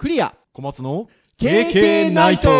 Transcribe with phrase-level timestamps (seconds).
[0.00, 0.34] クリア。
[0.54, 2.48] 小松の KK ナイト。
[2.48, 2.52] い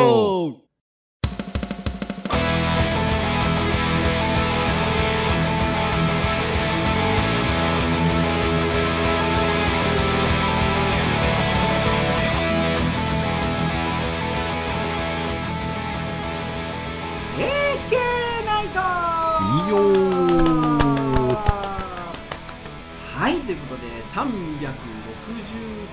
[19.67, 21.35] いよー。
[23.15, 25.00] はいということで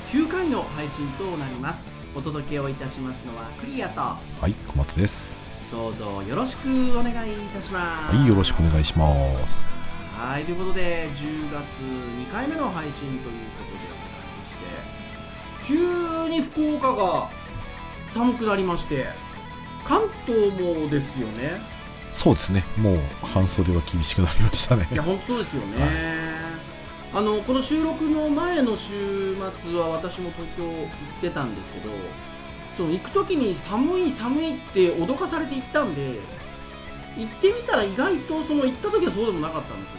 [0.07, 1.85] 369回の配信となります。
[2.15, 3.99] お届けをいたしますのはクリアと。
[3.99, 5.35] はい、小松です。
[5.69, 8.15] どうぞよろしくお願いいたします。
[8.15, 9.05] はい、よろしくお願いしま
[9.47, 9.65] す。
[10.13, 14.55] はいということで10月2回目の配信ということでございまし
[15.59, 17.29] て急に福岡が
[18.07, 19.07] 寒くなりまして
[19.85, 21.59] 関東もですよね。
[22.13, 24.87] そうですね、もう半袖は厳しくなりましたね。
[24.91, 24.95] い。
[24.95, 26.16] や本当ですよね、はい
[27.13, 31.89] あのこの収録の前の週末は私も東京行ってたんですけど
[32.75, 36.19] その行く時に寒い寒いって脅かされて行ったんで
[37.17, 39.93] 行ってみたら意外とその行った時はそうでもなかったんです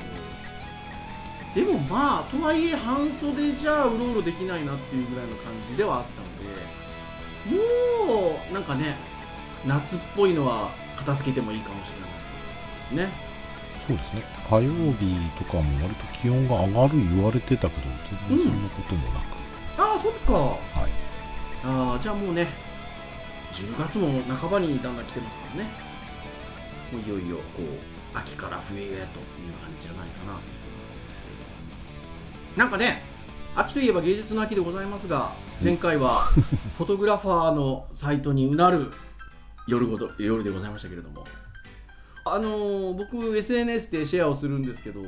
[1.54, 8.96] けどでもまあとはいえ半袖じゃうろうろできないなっていうぐらいの感じではあったのでもうなんかね
[9.66, 13.28] 夏っぽいのは片付けてもいいかもしれないですね。
[13.88, 17.82] そうですね、火曜日とかも割と気温が上がる言われてたけど、
[18.28, 19.24] 全然そんなこともなく、
[19.78, 20.32] ああそうですか。
[20.32, 20.56] はい。
[21.64, 22.48] ああじゃあもうね
[23.52, 25.70] 10月も半ばにだんだん来てますからね。
[26.92, 29.06] もういよいよこう秋から冬へという感
[29.78, 30.32] じじゃないかな。
[30.32, 31.42] というふうに思いますけれど
[32.54, 33.02] もなんかね
[33.54, 35.32] 秋といえば芸術の秋でございますが
[35.62, 36.22] 前回は
[36.78, 38.92] フォトグラファーのサイトにうなる
[39.66, 41.26] 夜ごと夜でございましたけれども
[42.24, 45.02] あのー僕 SNS でシェアをするんですけど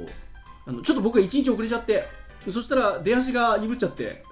[0.66, 2.04] あのちょっと僕が1日遅れちゃって
[2.48, 4.22] そしたら出足が鈍っちゃって。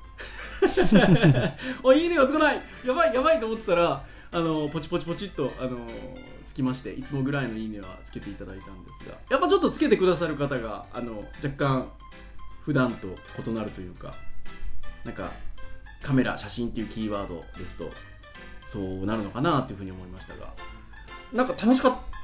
[1.85, 2.61] おいいねがつかない。
[2.85, 5.79] やばいやばいと思ってたらあのポチポチポチっとあの
[6.47, 9.19] つきましていつもぐらいのいいねはつけていただいたんですが。
[9.31, 11.89] やっぱちょっとつけてくださる方があの若干
[12.65, 13.09] 普段と
[13.47, 14.15] 異なるというか
[15.05, 15.33] なんか
[16.03, 17.91] カメラ写真っていうキーワードですと
[18.67, 20.53] そうなるのかなというふうに思いましたが。
[21.33, 22.18] なんか楽しかった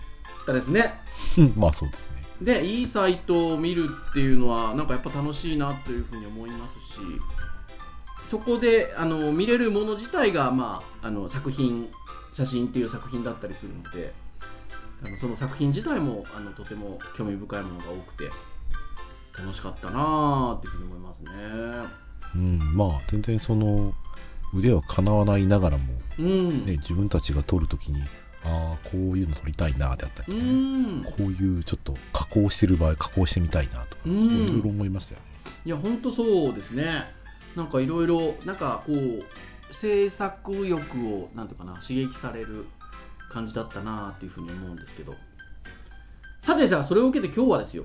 [0.53, 1.00] ですね
[1.56, 2.25] まあそうですね。
[2.41, 7.00] でいいサイトを見るっていうのはなんかやっぱ楽しいなというふうに思いますし
[8.25, 11.88] そこであの見れるもの自体が、まあ、あの作品
[12.32, 14.12] 写真っていう作品だったりするので
[15.05, 18.31] あのその作品自体もあのとても興味深いものが多くて
[19.38, 21.31] 楽しかったなーっていうふうに思いますね。
[22.34, 23.94] うん、まあ全然その
[24.55, 25.84] 腕はかなわないながらも、
[26.19, 28.03] うん、ね、自分たちが撮るときに、
[28.44, 31.05] ああ、こういうの撮りたいなであったうりね、ん。
[31.05, 34.47] こういうちょっと加工してる場合、加工してみたいなとか、うん。
[34.47, 35.22] いろいろ思いますよね。
[35.66, 37.05] いや本当そうですね。
[37.56, 42.66] なんかいろいろなんかこう制作欲をなんていうかな刺激される
[43.31, 45.15] 感じだったなっていうふうに思うんですけど。
[46.43, 47.84] さてじゃあそれを受けて今日はですよ。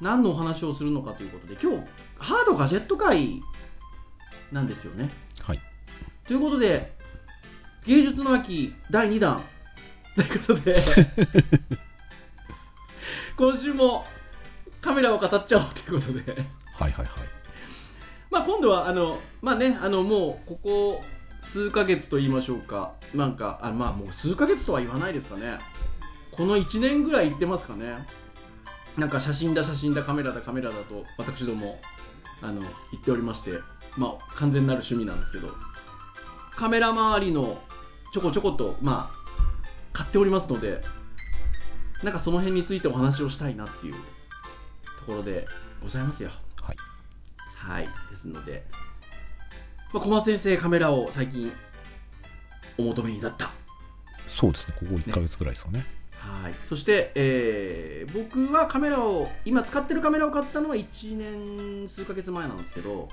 [0.00, 1.86] 何のお話をするのかということで今日
[2.18, 3.40] ハードガジェット界
[4.50, 5.10] なんですよね。
[5.42, 5.60] はい。
[6.26, 6.92] ということで
[7.86, 9.42] 芸術の秋第2弾
[10.16, 10.82] ということで。
[13.36, 14.04] 今週も
[14.80, 16.42] カメラを語っちゃおうということで。
[16.74, 17.06] はいはいはい。
[18.30, 21.02] まあ今度はあのまあねあのもうここ
[21.42, 22.92] 数ヶ月と言いましょうか。
[23.14, 25.58] なんかあまあもう数ヶ月とは言わないですかね。
[26.32, 28.06] この1年ぐらい行ってますかね。
[28.96, 31.80] なんか写真だ写真だカメラだカメラだと私ども
[32.42, 33.52] あの言っておりまして。
[33.96, 35.48] まあ完全なる趣味なんですけど。
[36.54, 37.58] カメラ周りの
[38.12, 39.19] ちょこちょことまあ
[39.92, 40.82] 買っておりますので
[42.02, 44.00] なんかその辺についてお話をしたいなっていうと
[45.06, 45.46] ころで
[45.82, 46.30] ございますよ。
[46.62, 46.76] はい。
[47.54, 48.64] はい、ですので、
[49.92, 51.52] まあ、小松先生、カメラを最近
[52.78, 53.50] お求めになった。
[54.28, 55.84] そうですね、ここ1ヶ月ぐらいですかね。
[56.12, 63.08] はい、そして、えー僕はカメラを、今使ってるカメラを買ったのは1年数ヶ月前なんですけど、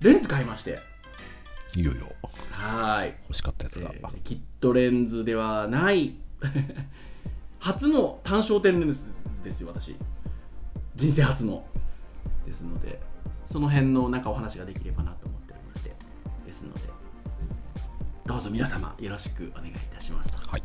[0.00, 0.78] レンズ買いまして、
[1.76, 2.08] いよいよ
[2.70, 3.90] はい、欲しかったやつが。
[3.94, 6.14] えーキットレンズではない、
[7.58, 9.08] 初の単焦点レンズ
[9.42, 9.96] ですよ、私。
[10.96, 11.64] 人生初の。
[12.46, 13.00] ですので、
[13.46, 15.94] その辺のなんかお話ができればなと思っておりまして、
[16.46, 16.80] ですので、
[18.26, 20.50] どうぞ皆様よろしくお願いいたしますと。
[20.50, 20.62] はい。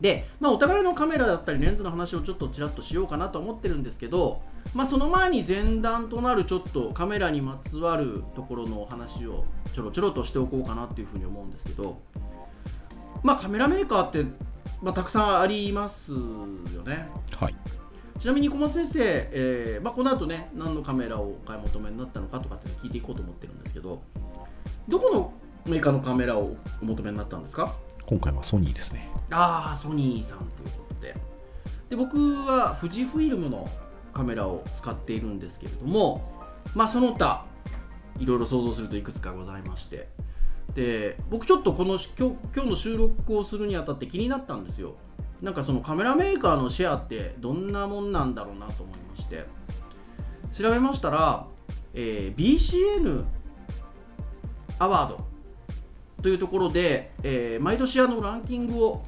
[0.00, 4.40] で、まあ、お互いのカメラだったりレンズの話をちょっとちらっとしようかなと思ってるんですけど、
[4.74, 9.44] まあ、その前に前段となるちょっとカメラにまつわるところのお話を
[9.74, 12.00] ちょろちょろとしておこうかなっていうふうに思うんですけど、
[13.22, 14.24] まあ、カメラメーカーって、
[14.82, 16.18] まあ、たくさんありますよ
[16.84, 17.08] ね。
[17.36, 17.54] はい。
[18.18, 18.98] ちなみに小松先生、
[19.32, 24.02] えーまあ、この後ね何のカメラをお買い求めになったのかとかって聞いていこうと思ってるんですけど
[24.88, 25.32] どこの
[25.64, 27.74] メーカーのカメラをお求めになったんですか？
[28.10, 29.08] 今回はソニーですね。
[29.30, 31.14] ああソニーさんということで。
[31.90, 33.70] で僕は富士フィルムの
[34.12, 36.20] カメラを使っているんですけれども
[36.74, 37.44] まあその他
[38.18, 40.08] いろいろ想像するといくつかございまして。
[40.74, 44.96] で僕ちょっとこの今日今日の収録をするにあたって気になったんですよ。
[45.40, 49.46] なんかそのカメラメーカーのシェアってどんなもんなんだろうなと思いまして。
[50.52, 51.46] 調べましたら、
[51.94, 53.24] えー BCN
[54.80, 55.29] アワード。
[56.22, 59.04] というところで、えー毎年あのランキングを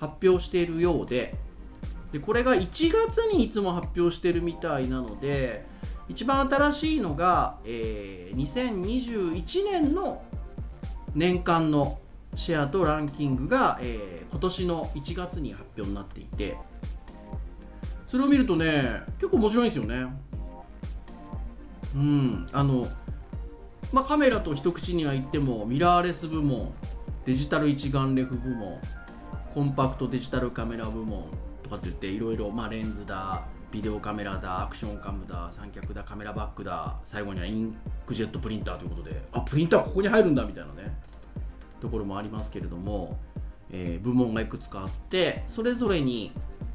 [0.00, 1.34] 発表しているようで
[2.12, 5.64] でこれが1月にいつも発表しているみたいなので
[6.08, 10.22] 一番新しいのが、えー2021年の
[11.14, 11.98] 年間の
[12.34, 16.56] シェアとランキングが、えー今年の1月に発表になっていて
[18.08, 20.12] それを見るとね結構面白いんですよね。
[21.94, 22.88] うんあの
[23.94, 26.74] まあカメラと一口には言ってもミラーレス部門
[27.26, 28.80] デジタル一眼レフ部門
[29.54, 31.26] コンパクトデジタルカメラ部門
[31.62, 40.92] とかって言っていろいろレンズだビデオカメラだアクションカムだ三脚だカメラバッグだ最後にはインクジェットプリンターということであプリンターここに入るんだみたいなね
[41.80, 43.16] ところもありますけれども、
[43.70, 46.32] えー部門がいくつかあってそれぞれに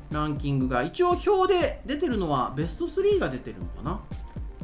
[0.09, 3.99] ランキングが一応表で出てるのはベスト3が出てるのかな。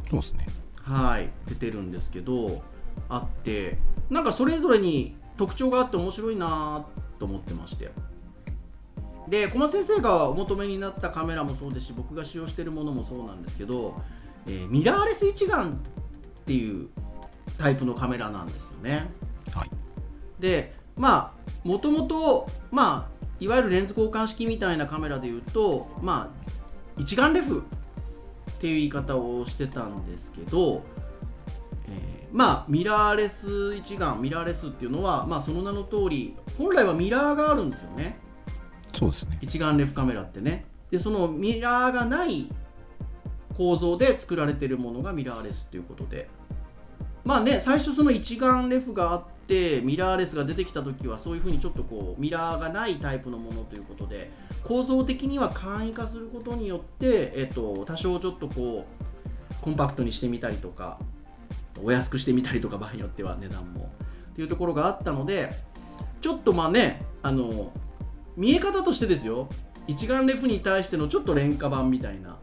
[0.10, 0.65] そうですね。
[0.86, 2.62] はい出てるんですけど
[3.10, 3.78] あって
[4.10, 6.86] なんかそれぞれに特徴があって面白いな
[7.20, 7.92] と思ってまして。
[9.28, 14.00] で小松先生がお求めになったカメラもそうですし僕が使用しているものもそうなんですけど、
[14.46, 15.74] えーミラーレス一眼っ
[16.46, 16.90] ていう
[17.58, 19.08] タイプのカメラなんですよね。
[19.52, 19.70] はい。
[20.40, 26.52] でまあもともとまあいわゆるレンズ交換式みたいなカメラでいうとまあ
[26.98, 27.64] 一眼レフ
[28.66, 30.82] っていう言い方をしてたんですけど、
[31.88, 38.18] えーまあミラーレス一眼ミラーレスっていうのはまあその名の通り本来はミラーがあるんですよね。
[38.94, 39.38] そうですね。
[39.42, 40.66] 一眼レフカメラってね。
[40.90, 42.50] でそのミラーがない
[43.56, 46.28] 構造で作られてるものがミラーレスっていうことで。
[47.24, 54.32] まあね最初その一眼レフがあってミラーレスが出てきた時はそういうふうにちょっとこうミラーがないタイプのものということで
[54.64, 61.00] 構造的には簡易化することによって、えっと、多少ちょっとこうコンパクトにしてみたりとか
[61.84, 63.92] お安くしてみたりとか場合によっては値段も。
[64.32, 65.52] っていうところがあったので
[66.20, 67.72] ちょっとまあねあの
[68.36, 69.48] 見え方としてですよ。
[69.88, 72.38] 一眼レフに対してのちょっと廉価版みたいな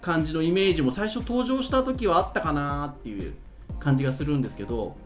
[0.00, 3.34] 感じのイメージも最初登場した時はあったかなっていう
[3.80, 4.96] 感じがするんですけど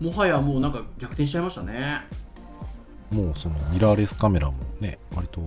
[0.00, 2.02] もはやもうなんか逆転しちゃいましたね。
[3.10, 5.40] もうそのミラーレスカメラもね割と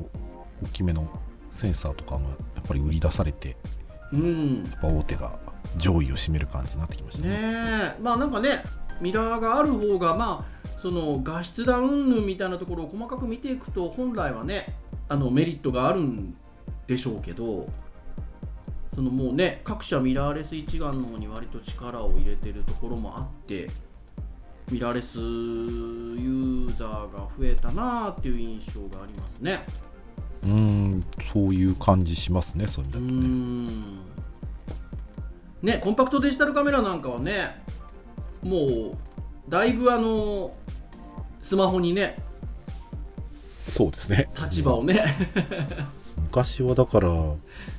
[0.64, 1.08] 大きめの
[1.52, 3.58] センサーとかもやっぱり売り出されて
[4.12, 4.64] うん。
[4.64, 5.38] やっぱ大手が
[5.78, 7.30] 上位を占める感じになってきましたね。
[7.30, 8.02] ねえ。
[8.02, 8.64] まあなんかね
[9.02, 14.74] ミラーがある方がまあその画質だうんぬんみたいなところを細かく見ていくと本来はね
[15.08, 16.36] あのメリットがあるん
[16.88, 17.68] でしょうけど
[18.96, 23.70] そのもうね各社ミラーレス一眼の方に割と力を入れてるところもあって
[24.72, 29.66] ミラーレスユーザーが増えたなっていう印象がありますね。
[30.44, 33.12] うーんそういう感じしますねそれだとね。
[33.12, 34.00] ん。
[35.62, 37.62] ねコンパクトデジタルカメラなんかはね
[38.44, 38.98] もう
[39.50, 40.54] だいぶあの
[41.42, 42.18] スマホにね
[43.70, 44.30] そうですね。
[44.36, 45.04] 立場をね。
[46.18, 47.10] 昔はだから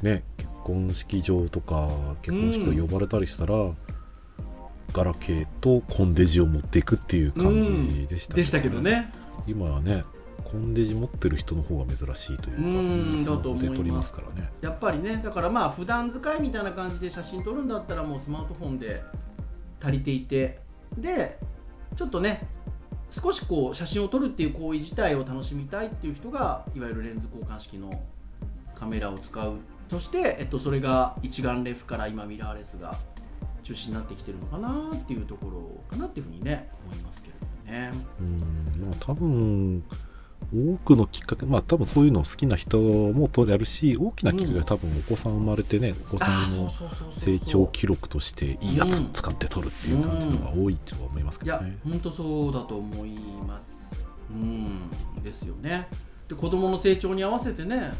[0.02, 3.70] ね結婚式場とか結婚式と呼ばれたりしたら、
[4.92, 9.12] ガラケーとコンデジを持っていくっていう感じでした、でしたけどね。
[9.46, 10.04] 今はね
[10.44, 13.24] コンデジ持ってる人の方が珍しいというかうん。
[13.24, 14.12] だと思います。
[14.12, 14.50] からね。
[14.60, 19.02] やっぱりねだからまあ普段使いみたいな感じで写真撮るんだったらもうスマートフォンで
[19.82, 20.60] 足りていて。
[20.98, 21.38] で
[21.96, 22.48] ちょっとね
[23.10, 27.90] 少しこう写真を撮るっていう行為自体を楽しみたいっていう人がいわゆるレンズ交換式の
[28.74, 29.56] カメラを使う。
[29.88, 32.96] そして、えっと、それが一眼レフから今ミラーレスが
[33.70, 37.92] 中心になってきてるのかなっていうところかなっていうふうにね思いますけれどもね。
[38.20, 38.84] うん。
[38.84, 39.84] まあ多分
[40.52, 46.72] 多くのきっかけまあ多分そういうの好きな人もとやるし大きなきっかけは多分お子さん生まれてねお子さんの
[47.12, 53.10] 成長記録としていいやつを使って撮るっていう感じのが多いとは思いますけいやどね、本当そうだと思い
[53.46, 53.92] ます。
[54.30, 54.90] うん。
[55.22, 55.86] ですよね。
[56.28, 57.92] で子供の成長に合わせてね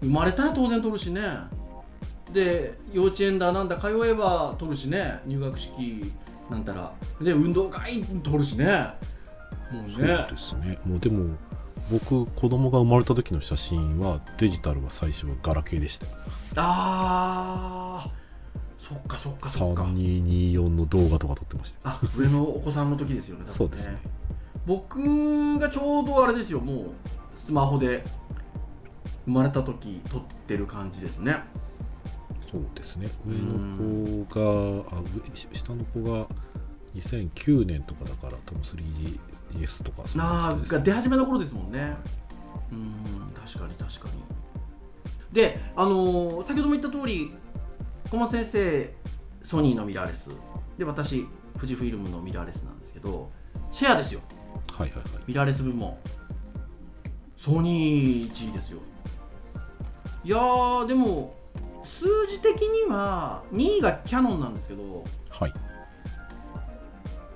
[0.00, 1.20] 生まれたら当然取るしね
[2.32, 6.12] で幼稚園だなんだ通えば取るしね入学式
[6.50, 6.92] なんたら。
[7.20, 8.66] で運動会取るしね。
[9.72, 10.78] もうそうねですね。
[10.84, 11.36] もうでも
[11.90, 16.06] 僕子供が生まれた時の写真はデジタルは最初はガラケーでした。
[16.56, 18.20] あー。
[18.78, 19.84] そっかそっかそっか。
[19.84, 23.50] 3224の動画とか撮ってましたあ上のお子さんの時ですよねね。
[23.50, 23.98] そうですね。
[24.66, 26.84] 僕がちょうどあれですよもう
[27.36, 28.04] スマホで
[29.24, 31.36] 生まれた時撮ってる感じですね
[32.50, 33.08] そうですね。
[33.26, 36.26] 上の子があ上下の子が
[36.94, 41.94] 2009年とかだから多分 3GS とかそあが出始めの頃ですもんね。
[42.72, 44.22] うん確かに確かに。
[45.32, 47.32] であのー先ほども言った通り
[48.10, 48.94] 小松先生
[49.42, 50.30] ソニーのミラーレス。
[50.76, 53.30] で私富士フイルムのミラーレスなんですけど
[53.70, 54.20] シェアですよ。
[54.72, 55.22] はいはいはい。
[55.28, 55.96] ミラーレス部門。
[57.36, 58.80] ソニー1位ですよ。
[60.24, 61.34] いやーでも
[61.84, 65.54] 数字的には2位がキャノンなんですけどはい。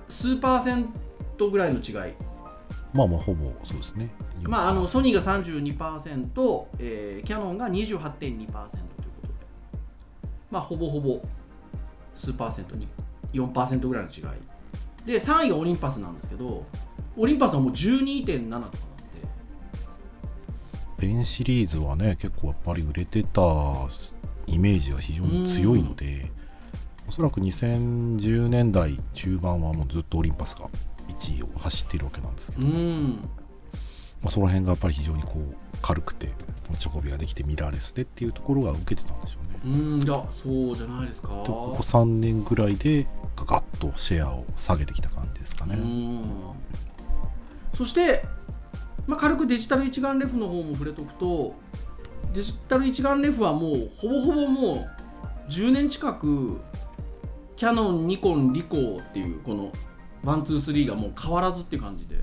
[0.09, 0.89] 数パーセン
[1.37, 2.13] トぐらいの違い。
[2.93, 4.09] まあまあほぼそうですね。
[4.43, 9.33] まあ、あのソニーが32%、えーキャノンが28.2%ということで、
[10.51, 11.21] まあ、ほぼほぼ
[12.15, 12.87] 数パーセントに
[13.33, 14.23] 4%ぐらいの違い。
[15.05, 16.65] で3位がオリンパスなんですけど
[17.17, 18.73] オリンパスはもう12.7とかなんで。
[20.97, 23.41] ペンシリーズはね結構やっぱり売れてた
[24.47, 26.31] イメージが非常に強いので
[27.07, 30.69] おそらく2010年代中盤はもうずっとオリンパスが
[31.19, 33.29] 1位を走っているわけなんですけうど、ん。
[34.21, 36.29] まあ、その辺がやっぱり非常にこう軽くて
[36.69, 39.77] 持ち運びができてミラーレスでっていうところが受けてたんでしょうね。
[39.77, 40.03] うん。
[40.03, 41.27] いやそうじゃないですか。
[41.27, 45.75] でここ3年ぐらいでガガッとシェアを下げてきた感じですかね。
[45.75, 46.23] うん。
[47.75, 48.23] そして、
[49.05, 51.55] まあ、軽くデジタル一眼レフの方も触れとくと
[52.35, 54.73] デジタル一眼レフはもうほぼほぼも
[55.47, 56.59] う10年近く
[57.55, 59.71] キャノンニコンリコーっていうこの
[60.21, 62.15] ワンツースリーがもう変わらずっていう感じで。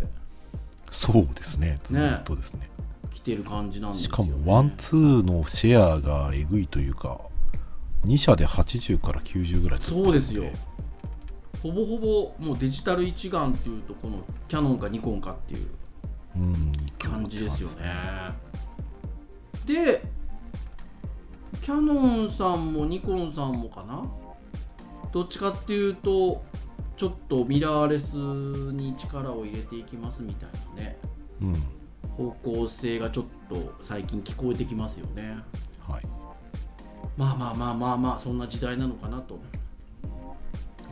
[0.90, 1.78] そうですね。
[1.84, 2.68] ずっとですね。
[3.10, 7.20] 来てる感じなんですよ、しかもワンツーのシェアがえぐいというか
[8.04, 10.44] 2社で80から90ぐらいそうですよ。
[11.62, 15.68] ほぼほぼもうデジタル一眼っていうとこのキャノンかニコンかっていう
[16.36, 17.84] うん感じですよね。
[19.66, 20.02] で、
[21.60, 24.04] キャノンさんもニコンさんもかな？
[25.12, 26.42] どっちかっていうと、
[26.96, 30.98] ちょっとミラーレスに力を入れていきますみたいなね、
[31.40, 31.54] うん。
[32.16, 35.36] 方向性がちょっと最近聞こえてきますよね。
[35.86, 36.02] はい。
[37.16, 39.38] まあまあまあまあまあ、そんな時代なのかなと。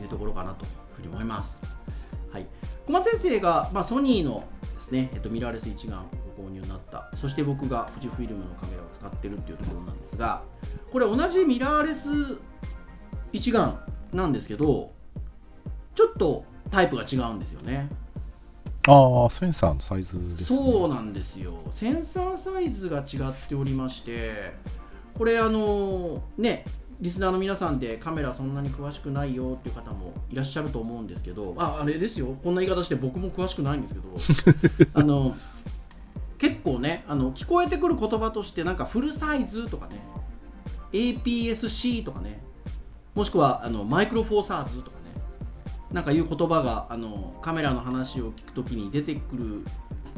[0.01, 1.61] いうところかなというふうに思います。
[2.31, 2.47] はい、
[2.87, 6.03] 小松先生が、まあ、ソニーのですね、えっと、ミラーレス一眼
[6.41, 10.43] 購入になった、そして僕が富士フイルムのカメラを使ってるっていうところなんですが、
[10.91, 12.39] これ同じミラーレス
[13.31, 13.77] 一眼
[14.13, 14.91] なんですけど、
[15.95, 17.89] ちょっとタイプが違うんですよね。
[18.87, 20.57] ああセンサーのサイズですね。
[20.57, 21.59] そうなんですよ。
[21.71, 24.53] センサーサイズが違っておりまして
[25.13, 26.65] これあのね
[26.99, 32.37] リスナーの皆さんでカメラそんなに詳しくないよっていう方もいらっしゃると思うんですけどああれですよ。
[32.43, 35.37] こんな言い方して僕も詳しくないんですけど あの結
[36.73, 40.01] 構ねあの聞こえてくる言葉としてなんかフルサイズとかね
[40.93, 42.41] APS-C とかね
[43.15, 45.21] もしくはあのマイクロフォーサーズとかね
[45.91, 49.43] なんかいう言葉があのカメラの話を聞くときに出てくる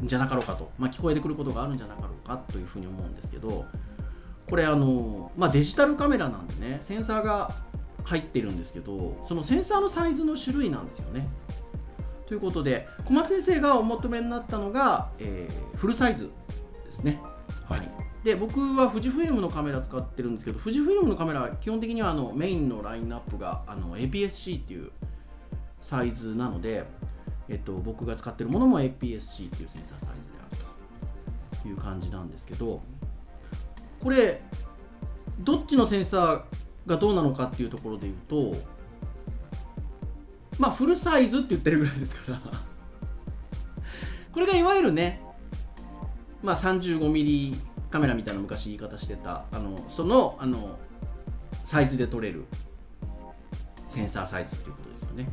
[0.04, 3.64] んじゃなかろうかと、まあ、聞こえてくることがあるんじゃなかろうかというふうに思うんですけど
[4.48, 7.54] これあの、まあ、デジタルカメラなんでねセンサーが
[8.04, 11.26] 入ってるんですけどそのセンサーのサイズの種類なんですよね。
[12.26, 16.30] ということで小松先生がお求めになったのが、えーフルサイズ
[16.86, 17.20] ですね。
[17.68, 24.90] はいで僕は富士フイルムのカメラ使ってるんですけど富士フイルムのカメラは基本的にはあのメインのラインナップがあの APS-C っていう
[25.78, 26.84] サイズなので、
[27.50, 32.80] えっと、僕が使ってるものも APS-C っていうセンサーサイズであるという感じなんですけど
[34.00, 34.40] これ
[35.40, 36.42] どっちのセンサー
[36.86, 38.58] がどうなのかっていうところで言うと
[40.58, 42.40] まあフルサイズって言ってるぐらいですから。
[44.32, 45.22] これがいわゆるね
[46.42, 47.56] まあ 35mm
[47.90, 50.76] カメラみたいな昔言い方してたあのそのあの
[51.64, 52.44] サイズで撮れる
[53.88, 55.28] センサーサイズっていうことですよね、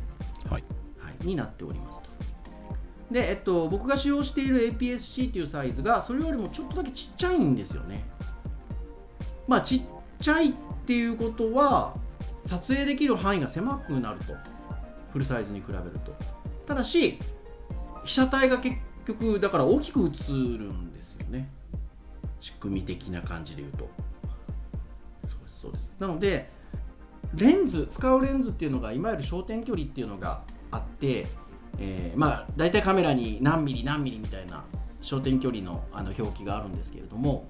[0.48, 0.64] はい。
[0.98, 2.10] はい、になっておりますと。
[3.10, 8.04] で、えっと、僕が使用している APS-C っていうサイズがそれよりもちょっとだけちっちゃいんですよね。
[9.48, 9.82] まあちっ
[10.20, 10.54] ちゃいっ
[10.86, 11.94] ていうことは
[12.46, 14.34] 撮影できる範囲が狭くなると
[15.12, 16.14] フルサイズに比べると。
[16.66, 17.18] ただし
[18.04, 18.76] 被写体が結
[19.06, 21.50] 局だから大きく映るんですよね。
[22.40, 23.88] 仕組み的な感じで言うと。
[25.28, 25.92] そうですそうです。
[25.98, 26.50] なので
[27.34, 31.26] レンズ使うレンズっていうのがいわゆる焦点距離っていうのがあって、
[31.78, 34.64] えーまあ大体カメラに何ミリ何ミリみたいな
[35.02, 37.48] 焦点距離のあの表記があるんですけれども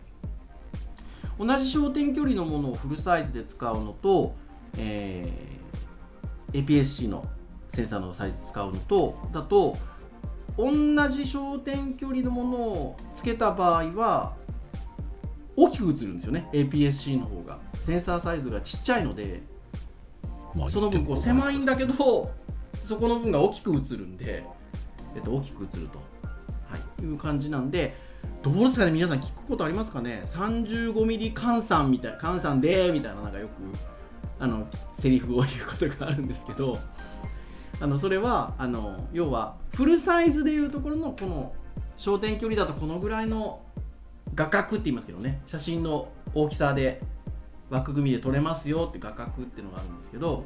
[1.38, 4.34] 同じ焦点距離のものをフルサイズで使うのと
[4.78, 7.24] えー APS-C の
[7.72, 9.76] センサーのサイズ使うのとだと
[10.58, 10.70] 同
[11.08, 14.34] じ焦点距離のものをつけた場合は
[15.56, 17.58] 大きく映るんですよね APS-C の方が。
[17.74, 19.42] センサーサイズがちっちゃいので
[20.54, 22.30] まあその分こう狭いんだけど
[22.86, 24.44] そこの分が大きく映るんで、
[25.16, 25.98] えっと、大きく映ると、
[26.68, 27.96] はい、いう感じなんで
[28.42, 33.52] どうですかね皆さん聞くことありますかね？35mm 換算みたい換算でみたいななんかよく
[34.38, 34.66] あの
[34.98, 36.78] セリフを言うことがあるんですけど
[37.82, 41.52] あのそれはあの要はフルサイズでいうところのこの
[41.98, 43.60] 焦点距離だとこのぐらいの
[44.36, 47.00] 画角って言いますけどね写真の大きさで
[47.70, 50.44] 枠組みで撮れますよって画角っていうのがあるんですけど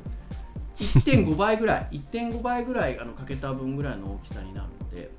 [0.78, 5.10] 1.5倍ぐらい1.5倍ぐらいあのかけた分ぐらいの大きさになるので。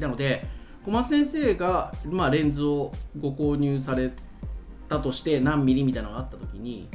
[0.00, 0.46] なので
[0.84, 4.12] 小松先生が、まあ、レンズをご購入され
[4.88, 6.88] たとして何ミリみたいなのがあった時に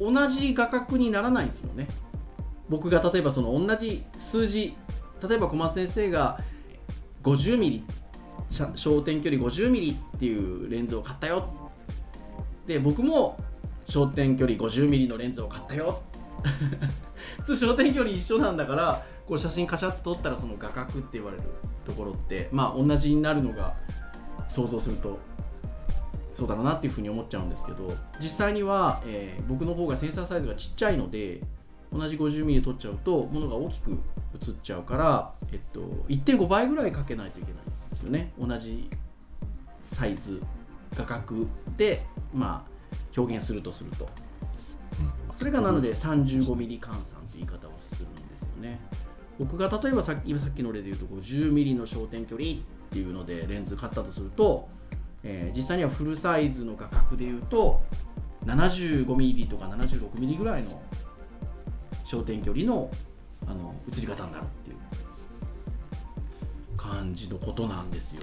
[0.00, 1.86] 同じ画角にならないんですよね。
[2.68, 4.74] 僕が例えばその同じ数字
[5.26, 6.40] 例えば小松先生が
[7.22, 7.84] 50ミリ
[8.50, 11.48] 焦点距離50ミリっていうレンズを買ったよ。
[12.66, 13.38] で僕も
[13.86, 16.02] 焦点距離50ミリのレンズを買ったよ。
[17.44, 21.42] 普通焦点距離一緒なんだからこう写真カシャッと撮ったらその画角って言われる
[21.86, 23.74] ところってまあ同じになるのが
[24.48, 25.18] 想像すると
[26.36, 31.40] そうだなっていうふうに思っちゃうんですけど実際には、えー僕の方がセンサーサイズがちっちゃいので
[31.94, 38.32] 同じ 50mm 撮っちゃうとものが大きく映っちゃうから、えっと、1.5倍ぐらいかけないといけないんですよね。
[38.36, 38.90] 同じ
[39.80, 40.42] サイズ
[40.96, 41.46] 画角
[41.76, 44.08] で、まあ、表現するとすると。
[45.36, 46.94] それがなので 35mm 換算
[47.30, 48.80] という言い方をするんですよね。
[49.38, 52.54] 僕が例えばさっき今さっきの例で言うと 50mm の焦点距離っ
[52.90, 54.68] ていうのでレンズ買ったとすると、
[55.22, 57.80] えー実際にはフルサイズの画角で言うと
[58.46, 60.80] 75mm とか 76mm ぐらいの
[62.04, 62.90] 焦点距離の
[63.46, 64.76] あの映り方になるっていう
[66.76, 68.22] 感じのことなんですよ。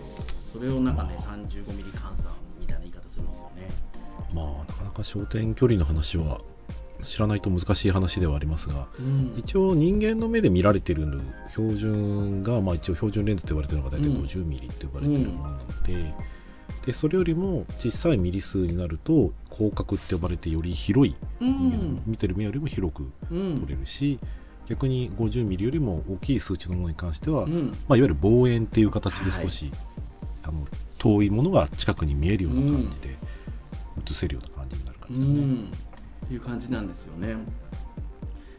[0.52, 3.70] それをなんかね 35mm 換算みたいな言い方するんですよね。
[4.34, 6.42] まあなかなか焦点距離の話は
[7.04, 9.34] 知らないと難しい話ではありますがうん。
[9.38, 14.24] 一応人間の目で見られている標準が、まあ、一応標準レンズと言われているのが大体うん。
[14.24, 16.14] 50mm と呼ばれているものなので,、
[16.86, 22.02] でそれよりも小さいミリ数になると広角って呼ばれてより広い、うん。
[22.06, 23.60] 見てる目よりも広くうん。
[23.62, 24.20] 撮れるし、
[24.68, 27.68] 逆に 50mm よりも大きい数値のものに関しては、うん。
[27.88, 29.72] まあ、いわゆる望遠っていう形で少し、
[30.44, 30.66] あの
[30.98, 33.18] 遠いものが近くに見えるような感じで
[34.10, 35.46] 映せるような感じになる感うじですね。
[35.46, 35.72] ん。
[36.26, 37.36] っていう感じなんですよね。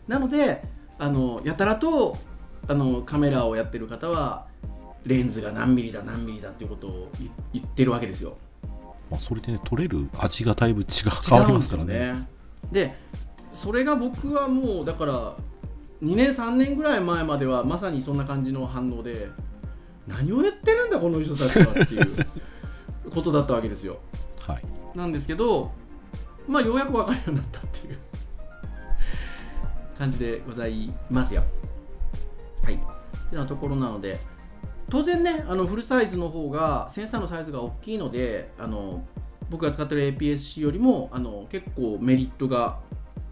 [0.06, 0.62] なので
[0.98, 2.16] あのやたらと
[2.68, 4.46] あのカメラをやってる方は
[5.04, 8.36] レンズが何ミリだ何ミリだっていうことを言言ってるわけですよ。
[9.10, 10.86] まあ、それでね撮れる味がだいぶ違う
[11.28, 12.28] 変わりますからね。
[12.70, 12.94] で
[13.52, 15.34] それが僕はもうだから
[16.02, 19.28] 2年3年ぐらい前まではまさにそんな感じの反応で
[20.06, 22.26] 何を言ってるんだこの人たちはっていう
[23.10, 23.98] ことだったわけですよ。
[24.40, 24.62] はい。
[24.96, 25.70] なんですけど
[26.48, 27.98] まあようやく分かるようになったっていう。
[30.02, 31.44] 感じでございますよ。
[32.64, 32.74] はい。
[32.74, 32.78] っ
[33.30, 34.18] てなところなので
[34.92, 39.02] 当然ねあのフルサイズの方がセンサーのサイズが大きいのであの
[39.48, 42.78] 僕が使ってる APS-C よりもあの結構メリットが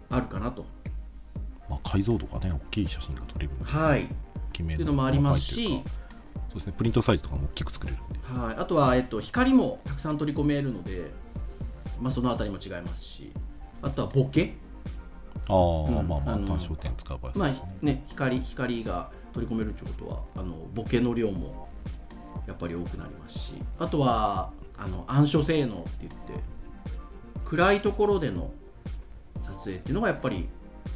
[0.09, 0.65] あるかなと。
[1.69, 4.07] まあ、解像度がね大きい写真が撮れるので、はい、
[4.51, 5.83] 記名っていうのもありますし
[6.49, 8.19] そうですねプリントサイズとかも大きく作れるんで。
[8.23, 11.11] はい、あとは、えっと、光もたくさん取り込めるので、
[11.99, 13.31] まあ、そのあたりも違いますし。
[13.83, 14.55] あとはボケ。
[15.47, 16.07] ああ、うん。
[16.07, 21.69] まあまあ単焦点使う場合はそまあね、光光が取り込めるということはあのボケの量も
[22.47, 26.43] やっぱり多くなりますしあとはあの暗所性能って言って
[27.45, 28.51] 暗いところでの
[29.41, 30.47] 撮影っていうのがやっぱり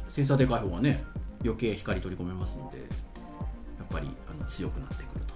[0.08, 1.04] センサーでかい方がね
[1.42, 2.84] 余計光取り込めますのでや
[3.84, 5.34] っぱりあの強くなってくると。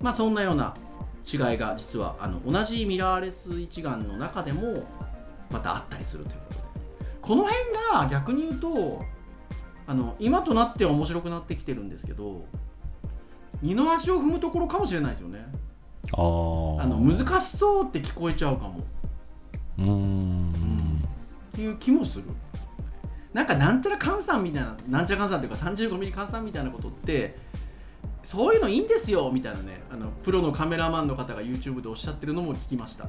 [0.00, 0.74] まあそんなような
[1.30, 4.84] 違いが実はあの同じミラーレス一眼の中でも
[5.50, 6.56] またあったりするということで。
[7.20, 7.56] この辺
[7.92, 9.04] が逆に言うと
[9.86, 12.44] あの今となっては面白くなってきてるんですけど
[13.62, 15.46] 二の足を踏むところかもしれないですよね。
[16.12, 16.16] あ
[16.86, 18.84] の難しそうって聞こえちゃうかも。
[19.78, 20.52] うーん。
[20.52, 22.24] っていう気もする。
[23.32, 27.36] なんかなんちゃら換算みたいななんちゃら換算っていうか 35mm 換算みたいなことって
[28.24, 33.04] そういうのいいんですよみたいなねあのプロのカメラマンの方が YouTube でおっしゃってるのも聞きました。
[33.04, 33.08] あ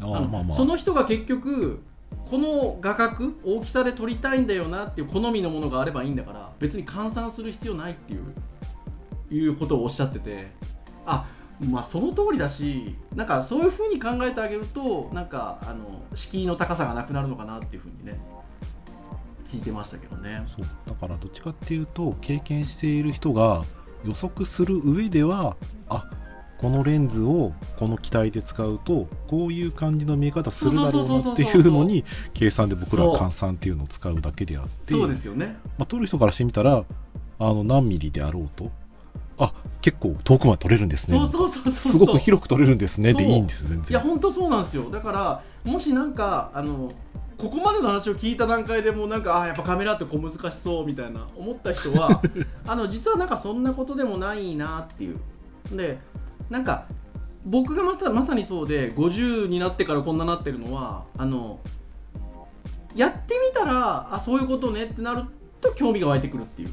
[0.00, 0.56] あのーまあまあ。
[0.56, 1.82] その人が結局
[2.28, 8.24] この画角大きさで撮りたいんだよなっていう好みのものがあればいいんだから別に換算する必要ないっていう
[9.30, 10.48] いうことをおっしゃってて
[11.06, 11.26] あ
[11.60, 18.18] まあその通りだしなんかそういうふうに考えてあげるとなんかあの敷居の高さがなくなるのかなっていうふうにね
[19.46, 20.44] 聞いてましたけどね。
[20.56, 20.66] そう。
[20.86, 23.64] だからどっちかっていうと経験している人が
[24.04, 25.56] 予測する上では
[25.88, 26.10] あ
[26.58, 35.56] このレンズをこの機体で使うとこういう感じの見え方するだろうなっていうのに計算で僕らは換算っていうのを使うだけであってそうですよね。
[35.78, 36.84] まあ、撮る人からしてみたら
[37.38, 38.70] あの何ミリであろうと
[39.36, 41.18] あ結構遠くまで撮れるんですね。
[41.18, 43.14] そうそうそうそうすごく広く撮れるんですね。
[43.14, 44.90] でいいんです全いや然本当そうなんですよ。
[44.90, 46.92] だからもしなんかあの
[47.36, 52.22] ここまでの話を聞いた段階でもうなんかあやっぱカメラって小難しそうみたいな思った人は
[52.66, 55.18] あの実はなんかそんなことでもないなっていう。
[55.72, 55.98] で
[56.50, 56.86] なんか
[57.44, 61.60] 僕がまさまさにそうで50になってからこんななってるのはあの
[62.94, 65.24] やってみたらあそういうことねってなる
[65.60, 66.70] と興味が湧いてくるっていう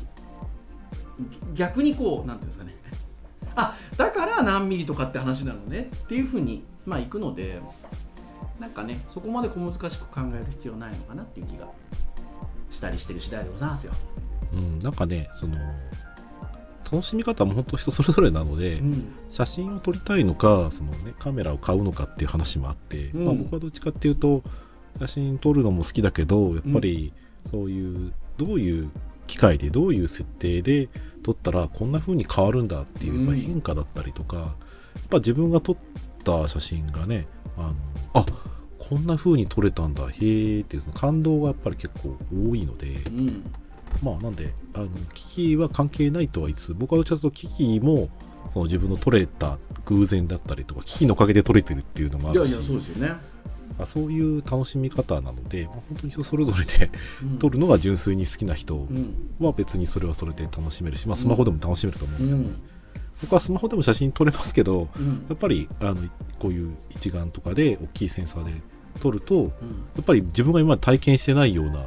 [1.54, 2.76] 逆にこうなんていうんですかね
[3.56, 7.60] あだから何ミリとかって話なのねっていうふうにまあいくので
[8.60, 11.68] なんかねそこまで小難しく考える必要ないのかなっていう気が
[12.72, 13.94] したりしてる次第でございますよ。
[14.54, 15.58] うん、なんかねその
[16.92, 19.06] 楽しみ方も本当人それぞれなので、うん。
[19.30, 23.26] 写真を撮りたいのかその、ね、カメラを買うのかっていう話もあって、うん。
[23.26, 24.44] まあ、僕はどっちかっていうと
[25.00, 27.14] 写真撮るのも好きだけどやっぱり
[27.50, 28.92] そういうどういう
[29.28, 30.90] 機械でどういう設定で
[31.24, 33.26] 撮ったらこんな風に変わるんだっていう、うん。
[33.26, 35.78] まあ変化だったりとかやっぱ自分が撮っ
[36.26, 37.28] た写真がね
[37.58, 37.76] あの
[38.14, 38.26] あ
[38.78, 43.54] こんな風に撮れたんだへーっていうその感動がやっぱり結構多いので、うん
[44.04, 48.10] まあなんであの機器は関係ないとは言いつつ僕はどっちかというと機器も
[48.50, 53.16] その自分の撮れた偶然だったりとか機器のおかげで撮れてるっていうのもあるしいやいやそうですよね。
[53.80, 56.92] あそういう楽しみ方なので、まあ、本当に人それぞれで
[57.24, 57.40] うん。
[57.40, 59.16] 撮るのが純粋に好きな人うん。
[59.40, 62.62] は別にそれはそれで楽しめるし、まあ、スマホでも楽しめると思うんうですけど、ん。
[63.22, 65.26] 僕はスマホでも写真撮れますけどうん。
[65.30, 65.96] やっぱりあの
[66.40, 68.52] こういう一眼とかで大きいセンサーで
[69.00, 69.50] 撮るとやうん。
[70.02, 71.86] っぱり自分が今まで体験してないような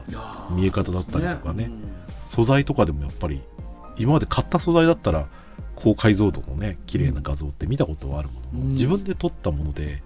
[0.51, 1.65] 見え方だったりとかね。
[1.67, 1.89] そうで
[2.27, 3.43] す素材とかでもやっぱり
[3.99, 5.27] 今まで買った素材だったら
[5.77, 8.73] 高解像度のね綺麗な画像って見たことはあるものの、うん。
[8.73, 10.03] 自分で撮ったもので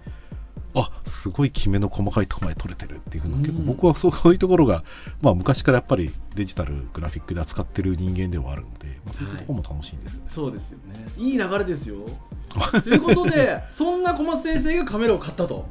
[0.75, 3.41] あすごいきめの細かいとこまで撮れてるっていうふうな、うん。
[3.41, 4.83] 結構僕はそういうところが、
[5.21, 11.05] まあ、昔からやっぱりデジタルグラフィックで扱ってる人間ではあるので、まあ、そういうところも楽しいんですよね、そうですよね。
[11.17, 11.95] いい流れですよ。
[12.83, 15.65] ということでそんな小松先生がカメラを買ったと。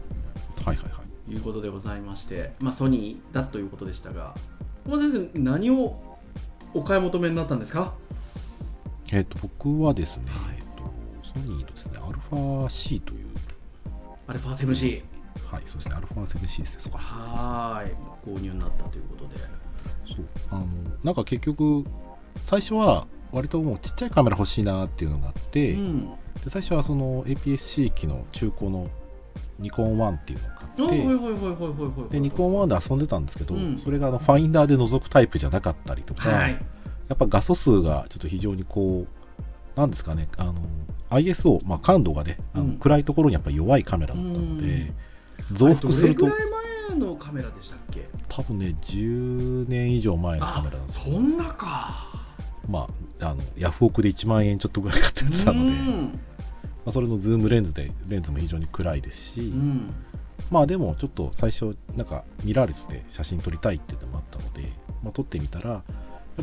[0.65, 0.98] はい、はいはい
[1.31, 4.35] いうことでございまして、まあ、ソニーだということでしたが
[4.85, 6.19] 小松先生何を
[6.75, 7.95] お買い求めになったんですか？
[9.13, 10.57] えっ、と僕はですね、はい。
[10.59, 10.83] えっと
[11.27, 13.27] ソニーのですね α-C という。
[14.27, 15.03] アルファ 7C
[15.51, 17.83] はいそうですね α7C ですねは。
[17.85, 17.95] ーい。
[18.27, 19.37] 購入になったということで。
[20.15, 20.67] そうあの
[21.05, 21.85] なんか結局
[22.43, 26.01] 最初は割ともうちっちゃいカメラ欲しいなっていうのがあって、うん。
[26.45, 28.91] で最初はその APS-C 機の中古の
[29.59, 33.79] ニコン1っていうのを買ってでニコン1で遊んでたんですけど、うん。
[33.79, 36.53] それがあのファインダーで覗くタイプじゃなかったりとか、はい。
[37.09, 40.55] やっぱ画素数がちょっと非常にこうなんですかねあの
[41.11, 42.79] ISO、まあ、感度がねあのうん。
[42.79, 44.93] 暗いところにやっぱり弱いカメラだったので、
[45.53, 46.29] 増幅すると
[46.99, 48.07] のカメラでしたっけ？
[48.29, 51.01] 多分ね10年以上前のカメラなんです。
[51.01, 52.07] そんなか。
[52.69, 52.87] ま
[53.21, 56.21] あ、あのヤフオクで1万円ちょっとぐらい買ったやつなので、まうん
[56.89, 59.95] あ、それのズームレンズでレンズも非常に暗いですし、うん。
[60.51, 64.73] まあでもちょっと最初なんかミラーレスで写真撮りたいっていうのもあったので、
[65.03, 65.83] まあ、撮ってみたらや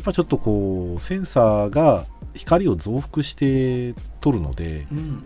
[0.00, 5.24] っぱりちょっとこうセンサーが光を増幅して撮るのでうん。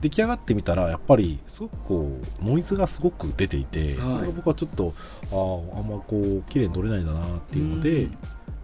[0.00, 4.10] 出来上がってみたらやっぱりすごくこうノイズがすごく出ていて、はい。
[4.10, 4.94] それが僕はちょっと
[5.30, 8.18] あああんまこう綺麗に撮れないんだなっていうので、うん。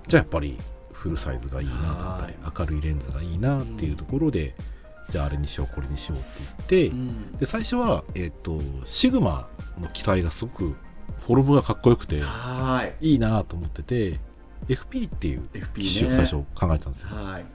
[0.09, 0.59] じゃあやっぱり
[0.91, 4.57] フルサイズがいいなだったり明るいレンズがいいなっていうところで、
[5.11, 7.33] じゃああれにしようこれにしようって言って、うん。
[7.39, 9.49] で最初は、えっとシグマ
[9.81, 10.77] の機体がすごく
[11.27, 12.23] フォルムがかっこよくて
[13.01, 13.15] い。
[13.15, 14.21] いなと思ってて
[14.69, 17.47] FP っていう機種をね最初考えたんですよ、はい。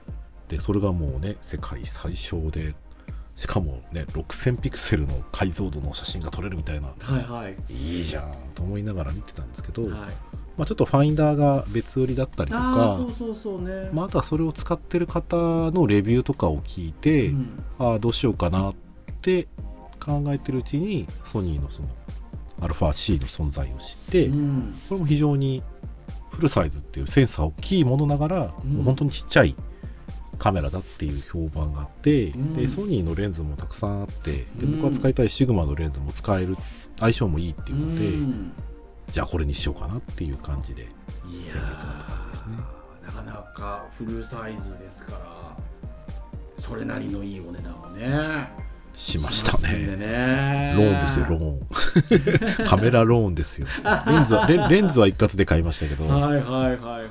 [0.48, 2.74] でそれがもうね世界最小で
[3.36, 6.88] しかもね6000ピクセルの解像度の写真が撮れるみたいな。
[7.00, 7.56] はいはい。
[7.68, 9.90] いいじゃんと思いながら見てたんですけど、はい
[10.56, 13.90] まあ、ちょっとファインダーが別売りだったりとあかあそうそうそうね。
[13.92, 15.36] まあ、あとはそれを使ってる方
[15.72, 17.64] のレビューとかを聞いて、うん。
[17.78, 18.74] ああどうしようかなっ
[19.20, 19.48] て
[20.00, 21.88] 考えてるうちにソニーのその
[22.60, 24.80] α-C の存在を知って、うん。
[24.88, 25.62] これも非常に
[26.30, 29.56] フルサイズっていうセンサー大きいものながら、うんもう本当にちっちゃい
[30.38, 32.54] カメラだっていう評判があって、うん。
[32.54, 34.80] でソニーのレンズもたくさんあってでうん。
[34.80, 36.56] 僕が使いたいシグマのレンズも使える
[37.00, 38.52] 相性もいいっていうので、うん
[39.14, 40.88] じゃあこれにしようかなっていう感じで。
[41.22, 45.56] 先月買った感じですねーなかなかフルサイズですから
[46.56, 48.48] それなりのいいお値段をね。
[48.92, 49.96] しましたね。
[49.96, 50.74] ね。
[50.76, 52.66] ローンですよローン。
[52.66, 53.68] カメラローンですよ。
[54.04, 57.08] レンズはレンズは一括で買いましたけど、はいはいはいはい。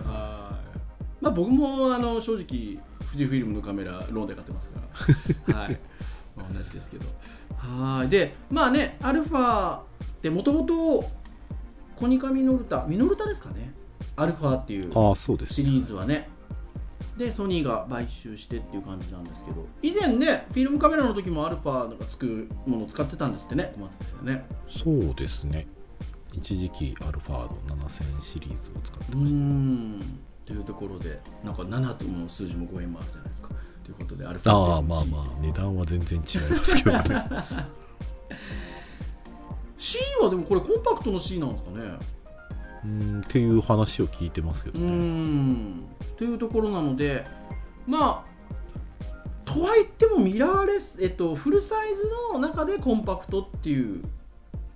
[1.22, 5.56] まあ僕もあの正直富士フィルムのカメラローンで買ってますから。
[5.58, 5.80] はい、
[6.36, 7.06] まあ、同じですけど。
[7.56, 8.10] はい。
[8.10, 9.84] でまあねアルファっ
[10.22, 11.23] てもともと
[12.04, 13.74] コニカミノルタミノルタですかね。
[14.18, 14.92] アルファっていう
[15.48, 16.28] シリーズはね。
[17.18, 19.66] でソニーが買収してっていう感じなんですけど。
[19.82, 23.72] 以前ねフィルムカメラの時もアルファがつくものを使ってたんですってね。
[23.78, 24.46] 小松先生ね。
[24.68, 25.66] そうですね。
[26.34, 30.02] 一時期アルファの7000シリーズを使ってうました、ん。
[30.46, 33.48] というところでなんか7との数字も5円もあるじゃないですか。
[33.86, 37.28] ということでアルファああまあまあ値段は全然違いますけどね
[39.84, 42.00] C はでもこれコンパクトの C なんですかね。
[42.86, 45.86] うんっていう話を聞いてますけどうねん
[46.18, 47.26] というところなので
[47.88, 54.04] まあとは言ってもミラーレス、えっと、フルサイズの中でコンパクトっていう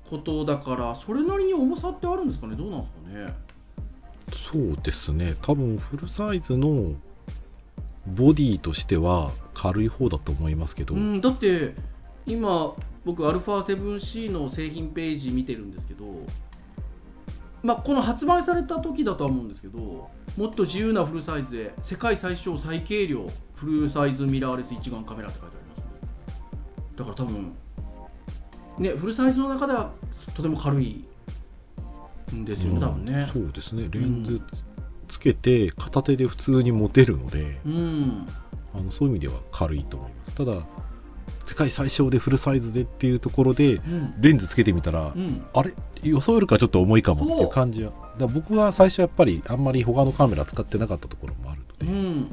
[0.09, 2.55] ことだからそれなりに重さってあるんですかね。
[2.55, 4.67] どうなんですかね。
[4.67, 5.35] そうですね。
[5.41, 6.93] 多分フルサイズの
[8.07, 11.75] ボディとしては軽い方だと思いますけど、うん、だって
[12.27, 16.05] 今僕 α7C の製品ページ見てるんですけど、
[17.63, 20.09] まあ、この発売された時だとは思うんですけども
[20.47, 25.79] っと自由なフルサイズで世界最小最軽量フルサイズミラーレス一眼カメラって書いてあります。
[25.79, 25.83] ね
[26.97, 27.53] だから多分
[28.77, 29.91] ねフルサイズの中では
[30.35, 31.05] とても軽い
[32.35, 33.29] んですよね、多分ね。
[33.31, 33.87] そうですね。
[33.89, 34.41] レンズ
[35.07, 38.27] つけて片手で普通に持てるので、うん。
[38.73, 40.35] あのそういう意味では軽いと思います。
[40.35, 40.61] ただ
[41.45, 44.13] 世界最小でフルサイズでっていうところでうん。
[44.19, 45.45] レンズつけてみたら、うん。
[45.53, 45.73] あれ？
[46.03, 52.21] 予想よりかちょっと重いかもっていう感じはだ僕は最初やっぱりあんまり他のカメラ使ってなかったところもあるので、うん。
[52.21, 52.27] ま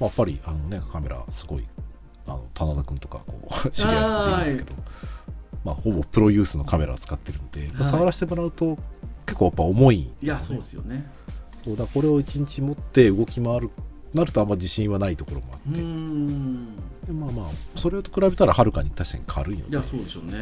[0.00, 1.66] あやっぱりあの、ね、カメラすごい
[2.26, 4.72] あの棚田君とかこう 知り合いとかいるんですけど、
[5.64, 8.78] まあ、ほぼプロユースのカメラを使ってるので、まあはい触らせてもらうと
[9.26, 11.10] 結構やっぱ重い、いやそうですよね。
[11.64, 13.70] そうだこれを1日持って動き回る
[14.12, 15.80] なるとあんま自信はないところもあうって、
[17.12, 20.34] まあまあそれと比べたらはるかに確かに軽いのでいやそうでしょうね。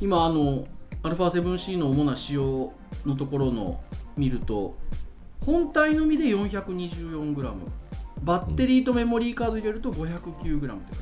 [0.00, 0.66] 今あの
[1.02, 2.72] α7C の主な仕様
[3.04, 3.80] のところの
[4.16, 4.76] 見ると
[5.44, 7.52] 本体のみで 424g
[8.22, 10.96] バッテリーとメモリーカード入れると 509g って書いてあるんで。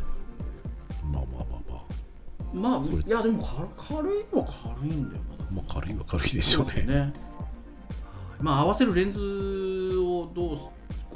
[1.05, 2.81] まあまあまあまあ。
[2.81, 3.68] まあいやでも軽
[4.00, 4.46] 軽いのは
[4.81, 6.85] 軽いんだよまあ軽いは軽いでしょうね。
[6.87, 7.00] ね。
[7.00, 7.12] はい。
[8.40, 9.18] まあ合わせるレンズ
[9.98, 10.59] をどう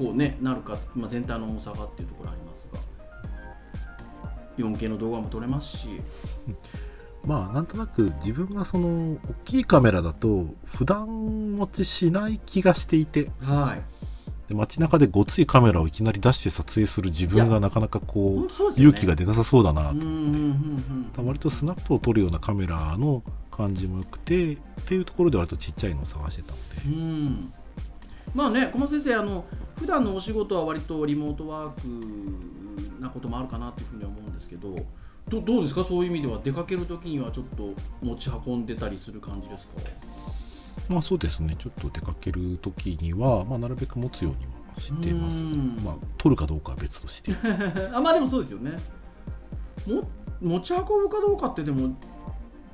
[0.01, 2.50] こうねなるか、まあ、全体の重さがっていうところありますが
[4.61, 5.89] 4K の動画も撮れますし。
[7.25, 13.31] まあなんとなく自分がその大きいカメラだと普段持ちしない気がしていて。
[13.41, 13.83] はい。
[14.49, 18.77] で街中でごついカメラをいきなり出して撮影する自分がなかなかこ本うね。
[18.79, 21.27] 勇気が出なさそうだなとうんうんうんうん。
[21.27, 27.53] 割とスナップを撮るようなカメラの感じも良くてっていうところで割とちっちゃいのを探してたのうで、ん。
[28.35, 29.45] まあね小松先生あの
[29.79, 32.70] 普段のお仕事は割とリモートワーク
[33.01, 34.75] なこともあるかなというふうには思うんですけど
[35.29, 35.85] どどうですか？
[35.85, 39.73] そういう意味では出かける時にはちょっと持ち運んでたりする感じですか？
[40.89, 41.57] まあそうですね。
[41.59, 45.37] ちょっと出かける時には、まあ、なるべく持つようにはしてます。
[45.39, 45.79] うん。
[45.85, 47.33] まあ撮るかどうかは別として。
[47.95, 48.73] あまあでもそうですよね。
[49.87, 50.09] も
[50.41, 51.97] 持ち運ぶかどうかってでも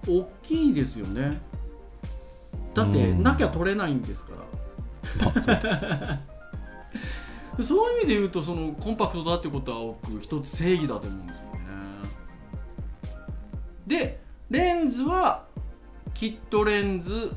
[0.09, 1.41] 大きいですよね。
[2.75, 3.23] だってうん。
[3.23, 5.25] なきゃ撮れないんですから。
[5.27, 6.36] まあそうです
[7.63, 11.61] そういう意味で言うとそのコンパクトだってことは僕一つ正義だと思うんですよね。
[13.87, 15.45] でレンズは
[16.15, 17.35] キットレンズ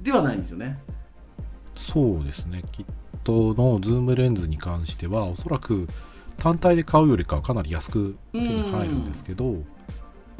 [0.00, 0.78] ではないんですよね。
[1.76, 2.86] そうですね、キッ
[3.24, 5.88] トのズームレンズに関しては、おそらく
[6.36, 9.64] 単体で買うよりかはかなり安く手に入るんですけど、も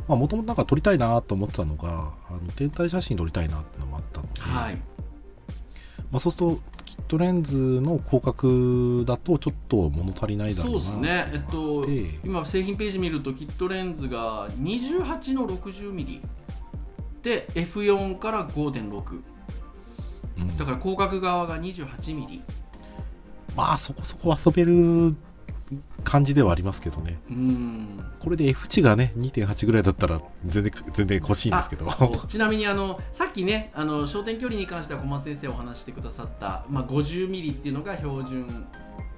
[0.07, 4.79] ともとなんか撮りたいなと思ってたのが、あの天体写真撮りたいなっていうのもあったので、はい
[6.11, 11.31] まあ、そうすると、キットレンズの広角だとちょっと物足りないだろうそうなですね。
[11.35, 11.87] えっと
[12.25, 16.21] 今製品ページ見るとキットレンズが28の 60mm
[17.23, 19.23] で F4 から5.6
[20.39, 20.57] うん。
[20.57, 22.41] だから広角側が 28mm
[23.55, 25.15] まあそこそこ遊べる
[26.05, 28.05] 感じではありますけどね、うん。
[28.21, 31.89] これで F 値がね、2.8ぐらいだったら全然全然欲しいんですけど。
[32.27, 38.67] ちなみにあのさっきねあの焦点距離に関しては小松先生お話してくださった、まあ、50ミリっていうのが標準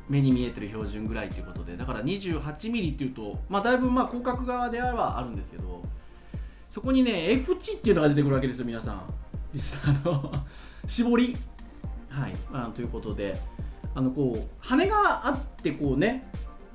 [0.08, 5.82] 目に見えてる標準ぐらいということでだから28ミリっていうと、まあ、だいぶまあ広角側ではあるんですけど
[6.70, 9.02] そこにね F 値っていうのが出てくるわけですよ皆さん。
[9.52, 10.32] リスナーの。
[10.86, 11.36] 絞り。
[12.08, 13.38] はい、まあ、ということで
[13.94, 16.24] あのこう羽があってこうね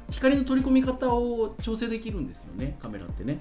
[0.09, 3.39] 光の取り込み方を調整できるんですよねカメラってね。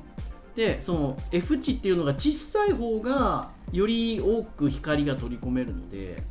[0.57, 6.23] でその F 値っていうのが小さい方がより多く光が取り込めるので、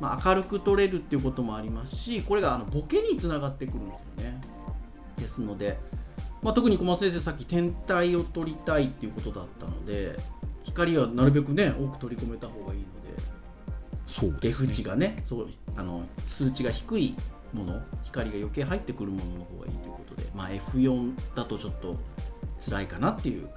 [0.00, 4.40] まあ、明るく撮れるっていうこともありますしこれがあのボケにつながってくるんですよね。
[5.18, 5.78] ですので、
[6.42, 10.16] まあ、特に小松先生さっき天体を撮りたいっていうことだったので
[10.64, 13.03] 光はなるべくね多く取り込めた方がいいので
[14.14, 17.16] そうね F 値がねそうあの数値が低い
[17.52, 21.96] もの光が余計入ってくるものの方がいいということで、まあ、F4 だとちょっと
[22.64, 23.48] 辛いかなっていう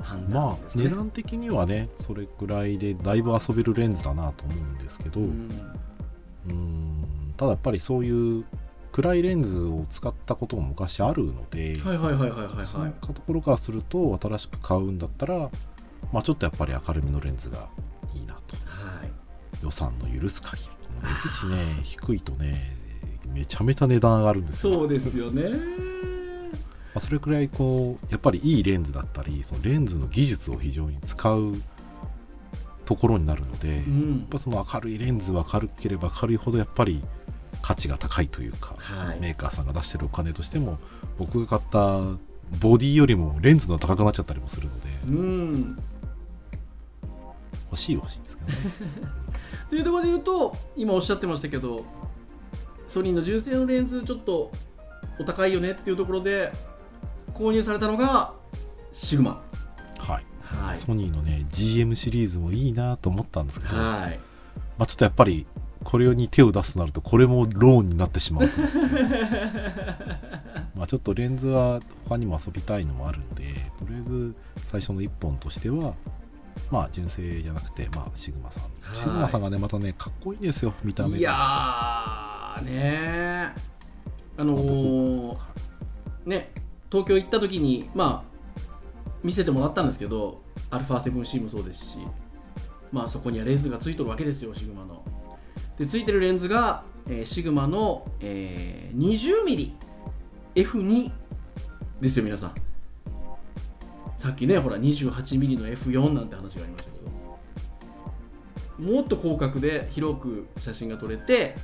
[0.00, 0.84] 判まあ断ですね。
[0.84, 7.04] 値段的にはねそれくらいでだいぶ遊べるレンズだなと思うんですけど、ううん
[7.36, 8.44] ただやっぱりそういう
[8.92, 11.92] 暗いレンズを使ったことも昔あるので、そう
[12.78, 12.90] はいい。
[12.90, 15.50] ったところからすると新しく買うんだったら、
[16.12, 17.68] まあ、ちょっとやっぱり明るみのレンズが
[19.62, 22.76] 予算の許す限りこの値ね低いとね
[23.32, 25.50] めちゃめちゃ値段上がるんですよそうですよね。
[26.94, 31.52] まあ、それくらいこうやっぱりいいレンズだったりそのレンズの技術を非常に使う
[32.86, 34.26] ところになるので、やっうん。
[34.30, 37.02] ぱその明るいレンズは明るければ明るいほどやっぱり
[37.60, 40.78] 価値が高いというか、はいメーカーさんが出してるお金としても
[41.18, 42.00] 僕が買った
[42.60, 45.78] ボディよりもレンズの高くなっちゃったりもするのでうん。
[47.70, 48.54] 欲しいは欲しいんですけどね
[49.68, 51.84] というところで言うと今おっしゃってましたけど
[52.86, 54.50] ソニーの純正のレンズちょっと
[55.18, 56.52] お高いよねっていうところで
[57.34, 58.32] 購入されたのが
[58.92, 59.42] シグマ。
[59.98, 60.78] はいはい。
[60.78, 64.18] ソニーのね GM シリーズもいいなと思ったんですけど、はい。
[64.78, 65.46] まあ、ちょっとやっぱり
[65.84, 68.50] これに手を出すとなるとこれもローンになってしまう
[70.74, 73.44] まあちょっとレンズは他にも遊びたいのもあるんで
[73.78, 74.34] とりあえず
[74.66, 75.94] 最初の1本としては
[76.70, 78.62] まあ純正じゃなくて、まあ、シグマさん。
[78.64, 78.96] はい。
[78.98, 84.40] シグマさんがねまたねかっこいいんですよ見た目いやーねー。
[84.40, 85.36] あのー
[86.26, 86.50] ね
[86.90, 88.36] 東京行った時にまあ
[89.22, 91.98] 見せてもらったんですけど α7C もそうですし
[92.92, 95.04] まあそこにはレンズがついとるわけですよシグマの。
[95.78, 99.72] でついてるレンズが、えーシグマの、えー、20mm
[100.54, 101.10] F2
[102.00, 102.54] ですよ皆さん
[104.26, 107.06] さっきねほら 28mm の F4 なんて話がありましたけど。
[108.92, 111.54] もっと広角で広く写真が撮れて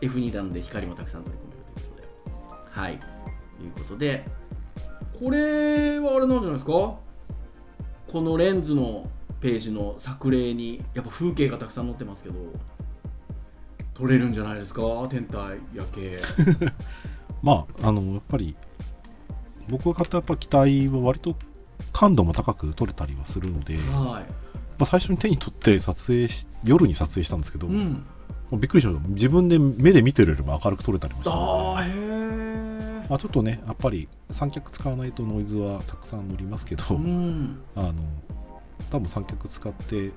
[0.00, 2.80] F2 段で光もたくさん取り込めるということで。
[2.80, 2.98] はい。
[2.98, 3.04] と
[3.64, 4.24] いうことで
[5.20, 6.72] これはあれなんじゃないですか？
[6.72, 7.00] こ
[8.20, 9.08] のレンズの
[9.40, 12.34] ページの作例にやっぱ風景がたくさん載ってますけど。
[13.94, 14.82] 撮れるんじゃないですか？
[15.08, 16.18] 天体夜景。
[17.40, 18.56] まああのやっぱり
[19.68, 21.36] 僕が買ったやっぱ機体は割と
[21.92, 24.24] 感度も高く撮れたりはするので、まはい。
[24.80, 28.06] あ、最初に手に取って撮影し夜に撮影したんですけど、もうん。
[28.52, 29.08] うびっくりしました。
[29.08, 31.32] 自分で目で見てるよりも明るく撮れたりもした。
[31.32, 37.62] あへえまあ、ちょっとねやっぱり三脚使わないとノイズはたくさん乗りますけど、うん。
[37.74, 37.94] あの
[38.90, 40.12] 多分三脚使って露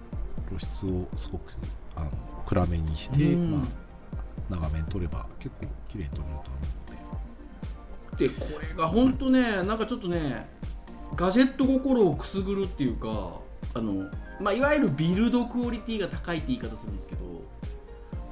[0.60, 1.54] 出をすごく
[1.96, 2.12] あの
[2.46, 3.52] 暗めにして、うん。
[3.52, 3.62] まあ、
[4.50, 6.62] 長めに撮れば結構綺麗に撮れると思う。
[6.62, 6.79] の
[8.20, 10.50] ででこれが本当ねなんかちょっとね
[11.16, 13.40] ガジェット心をくすぐるっていうか
[13.74, 17.22] あの、まあ、いわゆるビルドクオリティが高いって言い方するんですけど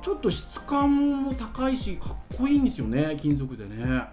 [0.01, 3.85] ちょっと質感も高いしかっこいいんですよね金属でね。
[3.89, 4.11] あ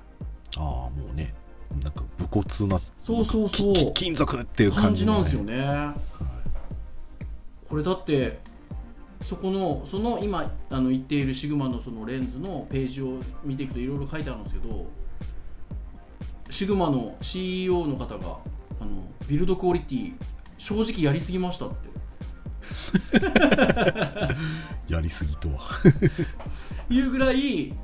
[0.57, 1.35] あもうね
[1.83, 3.75] なんか武骨なそうそうきそう。
[3.75, 5.57] き金属っていう感感じのじなんですよね。
[5.57, 5.95] ね
[7.69, 8.39] これだって
[9.23, 14.87] そこのその今あの言っているシグマのそのレンズのページを見ていくといろいろ書いてあるんですけど
[16.55, 18.39] シグマの CEO の方が
[18.81, 20.13] あのビルドクオリティ
[20.57, 21.89] 正直やりすぎましたって。
[24.87, 25.81] やりすぎとは。
[26.89, 27.75] いうぐらい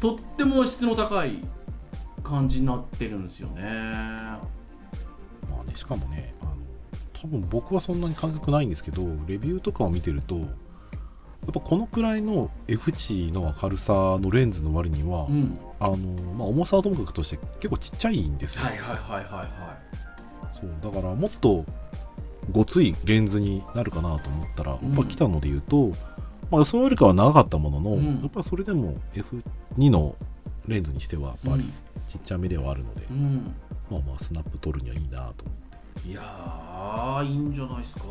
[0.00, 1.38] とっても質の高い
[2.24, 3.62] 感じになってるんですよね。
[3.62, 4.40] ま
[5.60, 6.56] あねしかもねあの
[7.12, 10.40] 多分僕はそんなに感覚ないんですけどレビューとかを見てると
[11.46, 15.58] やっぱこのくらいの F 値の明るさのレンズの割には、うん。
[15.78, 15.96] あの
[16.34, 19.78] まあ、重さはともかくとして結構ちっちゃいんですよ、はいはいはいはいは
[20.60, 21.64] そうだからもっと
[22.50, 24.88] ごついレンズになるかなと思ったら、うん。
[24.88, 25.94] やっぱ来たので言うと、ま
[26.52, 28.20] あ、予想よりかは長かったものの、うん。
[28.20, 30.16] やっぱりそれでも F2 の
[30.66, 31.72] レンズにしてはやっぱりうん。
[32.08, 33.02] ちっちゃめではあるので、
[33.90, 35.34] まあまあスナップ撮るにはいいなと思っ
[36.02, 36.08] て。
[36.08, 38.04] いやーいいんじゃないですか？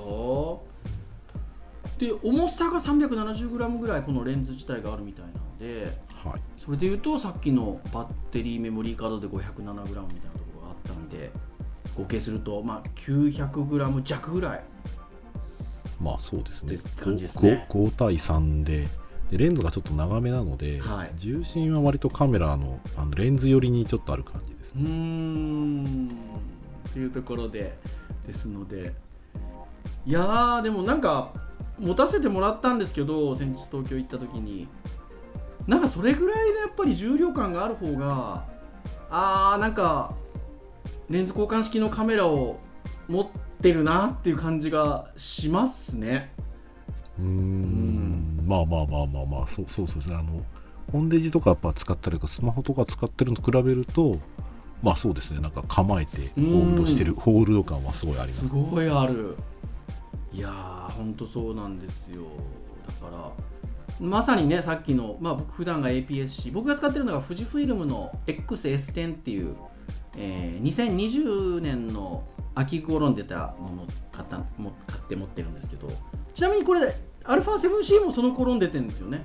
[2.00, 6.42] で重さが 370g ぐらいこのレンズ自体があるみたいなのではい。
[6.58, 11.32] それでいうとさっきのバッテリーメモリーカードで 507g みたいなところがあったんで
[11.98, 14.64] 合計するとまあ 900g 弱ぐらい
[16.02, 16.78] まあそうですね。
[16.78, 17.66] ですね。
[17.70, 18.82] 5, 5対3で。
[18.82, 18.88] で
[19.32, 21.12] でレンズがちょっと長めなので、はい。
[21.16, 26.10] 重心は割とカメラのあのレンズ寄りにちょっとある感じですうーん。
[26.90, 27.76] っていうところで
[28.28, 28.94] ですので。
[30.06, 31.32] いやーでもなんか
[31.80, 34.68] 持たせてもらったんですけど先日東京行った時に。
[35.68, 38.46] なんかそれぐらいのやっぱり重量感がある方が
[39.10, 40.14] あーなんか
[41.10, 42.60] レンズ交換式のカメラを
[43.08, 43.28] 持っ
[43.62, 46.32] てるなっていう感じがしますね。
[47.18, 48.44] うーん。
[48.46, 49.48] まあまあまあまあまあ。
[49.56, 50.16] そうそうそうですね。
[50.16, 50.46] あの
[50.92, 54.20] コンデジとかやっぱ使ったりとかスマホとか使ってるのと比べると
[54.84, 55.40] まあそうですね。
[55.40, 58.48] なんか構えてホールドしてるホールド感はすごいあります。
[58.48, 59.36] すごいある
[60.36, 62.24] いやーほんとそうなんですよ。
[62.86, 63.32] だから
[64.00, 69.56] まさにねさっきの、まあ、僕普段が APS-C 僕が使ってるのが富士フイルムの XS10 っていう、
[70.18, 72.24] えー2020年の
[72.54, 75.90] 秋頃に出たものを買ったも買って持ってるんですけど。
[76.34, 76.82] ちなみにこれ
[77.24, 79.24] α7C もその頃に出てるんですよね。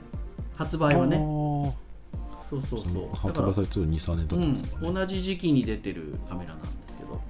[0.56, 1.16] 発売はね。
[1.16, 3.08] そうそうそう。
[3.12, 7.20] だ発売されてる23年経ってますかね、うん、同じ時期に出てるカメラなんですけど。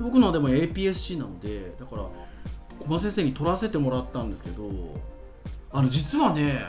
[0.00, 2.02] 僕のはでも APS-C なのでだから
[2.84, 4.70] 小間先生に撮らせてもらったんですけど
[5.70, 6.64] あの実はね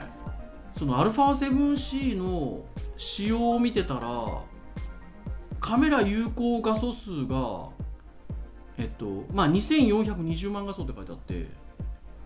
[0.78, 2.64] その α7C の
[2.98, 4.42] 仕様を見てたら
[5.60, 7.70] カメラ有効画素数が
[8.78, 11.48] えっとまあ2420万画素って書いてあって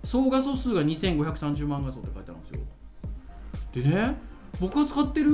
[0.04, 2.66] 総画素数が2530万画素って書いてあるんですよ。
[3.74, 4.18] でね
[4.60, 5.32] 僕が使ってる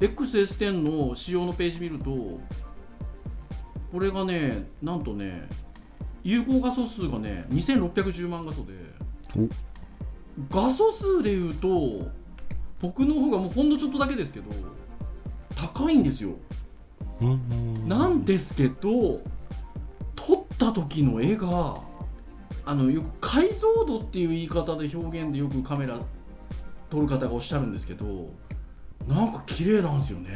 [0.00, 2.38] XS10 の仕様のページ見ると
[3.90, 5.48] これがねなんとね
[6.24, 8.72] 有効画素数がね2610万画素で。
[10.50, 12.10] 画素数でいうと
[12.80, 14.46] 僕の方がもうほんのちょっとだけですけど
[15.54, 16.30] 高いんですよ。
[17.20, 17.88] うんうん。
[17.88, 19.20] なんですけど
[20.16, 21.80] 撮った時の絵が
[22.66, 26.00] あのよく解像度っていう言い方で表現でよくカメラ
[26.90, 28.30] 撮る方がおっしゃるんですけど
[29.06, 30.30] なんか綺麗なんですよね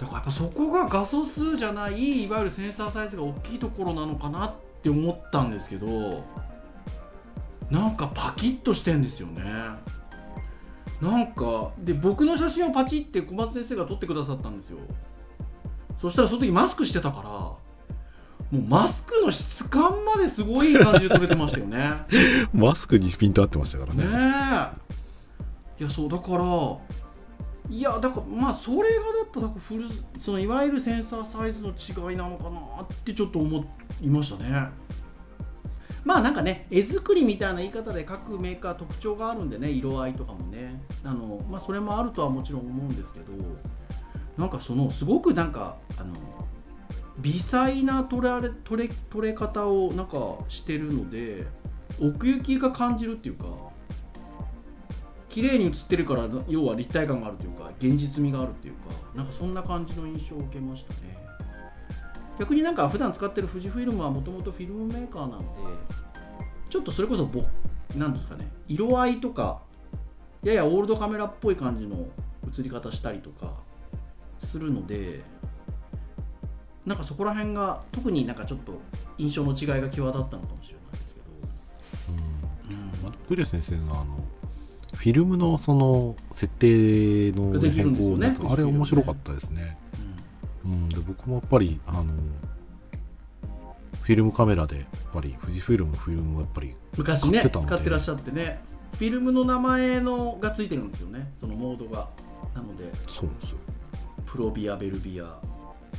[0.00, 6.24] だからやっぱそこが画素数じゃないいわゆるセンサーサイズが大きいところなのかなって思ったんですけど
[7.70, 9.42] なんかパキッとしてんですよね。
[11.00, 14.78] なんかで僕の写真をパチって小松先生が撮ってくださったんですよ。
[15.98, 17.60] そしたらその時マスクしてたからも
[18.52, 21.92] うマスクの質感まですごい感じで撮れてましたよね。
[22.52, 24.04] マスクにピント合ってましたからね。
[24.04, 24.74] ね
[25.78, 25.82] え。
[25.82, 26.44] いやそうだから
[27.70, 28.90] いやだからまあそれがや
[29.24, 29.84] っぱだからフル
[30.20, 33.64] そのいわゆるセンサーサイズの違いなのかなってちょっと思
[34.02, 34.68] いましたね。
[36.04, 40.80] まあなんかね絵作りみたいな言い方で各メーカー特徴があるんでね色合いとかもね。
[41.04, 43.26] あの、まあ、それもあるとはもちろん思うんですけど
[44.36, 46.14] なんかそのすごくなんかあの
[47.18, 51.46] 微細な撮られ撮れ撮れ方をなんかしてるので
[52.00, 53.44] 奥行きが感じるっていうか
[55.30, 58.80] 綺麗に写ってるから要は立体感があるというか現実味があるっていうか
[59.14, 61.18] なんかそんな感じの印象を受けましたね。
[62.38, 65.46] 逆になんか普段使ってる富士フイルムはもともとフィルムメーカーなんで
[66.70, 67.44] ちょっとそれこそぼ
[67.96, 69.60] なんですかね色合いとか
[70.42, 72.06] ややオールドカメラっぽい感じの
[72.48, 73.56] 写り方したりとか
[74.38, 75.20] するので
[76.86, 78.80] なんかそこら辺が特になんかちょっと
[79.18, 81.26] 印象の違いが際立ったのかもしれないですけど。
[82.08, 82.92] うん。
[82.92, 84.24] ど、まあ栗谷先生のあの
[84.94, 89.78] フィルムのその設定の変更のやつ、あれ面白かったですね、
[90.64, 92.04] うん、で僕もやっぱりあの
[94.02, 97.66] フィルムカメラでやっぱり富士フイルムのフィルムがやっぱり昔ね使ってたので。
[97.68, 98.60] 使ってらっしゃってね。
[98.94, 102.08] フィルムの名前のがついてるんですよねそのモードが。
[102.54, 103.58] なのでそうですよ。
[104.26, 105.38] プロビアベルビア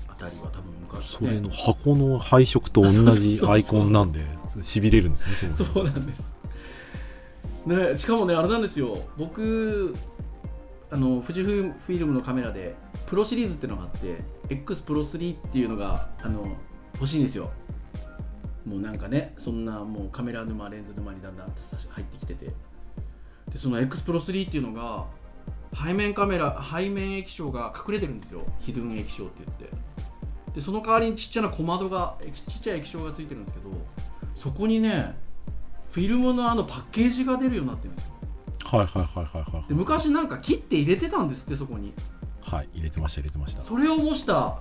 [0.08, 4.26] あたりは多分昔それのね箱の配色と同じアイコンなんで
[4.62, 6.31] しびれるんですねそうなんです
[7.66, 8.98] ねしかもねあれなんですよ。
[9.18, 9.96] 僕
[10.90, 14.18] あの富士フィルムのカメラでプロシリーズっていうのがあって
[14.50, 16.58] X プロ3っていうのがあの
[16.96, 17.52] 欲しいんですよ。
[18.66, 22.52] もうなんかねそんなもうカメラ沼レンズ沼にだんだん入ってきてて。
[23.50, 25.06] でその X プロ3っていうのが
[25.74, 28.42] 背面カメラ背面液晶が隠れてるんですよ。
[28.60, 29.70] ヒドゥン液晶って言って。
[30.56, 33.70] でその代わりにちっちゃな小窓がちっちゃい液晶がついてるんですけど
[34.36, 35.16] そこにね
[35.92, 38.12] フィルムのあのパッケージが出るようになってるんですよ。
[38.64, 41.94] はいはいはいはいはいで昔なんか切って入れてたんですってそこに。
[42.42, 43.62] はい入れてました入れてました。
[43.62, 44.60] それを模した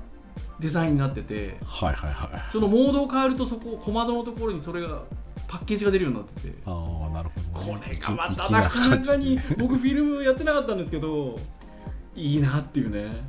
[0.58, 1.56] デザインになってて。
[1.64, 2.50] はいはいはい。
[2.50, 5.02] そのモードを変えるとそこ小窓のところにそれが
[5.48, 6.54] パッケージが出るようになってて。
[6.66, 11.38] ああなるほどこれがまた粋なかなかに僕フィルムやってなかったんですけど
[12.16, 13.24] いいなっていうね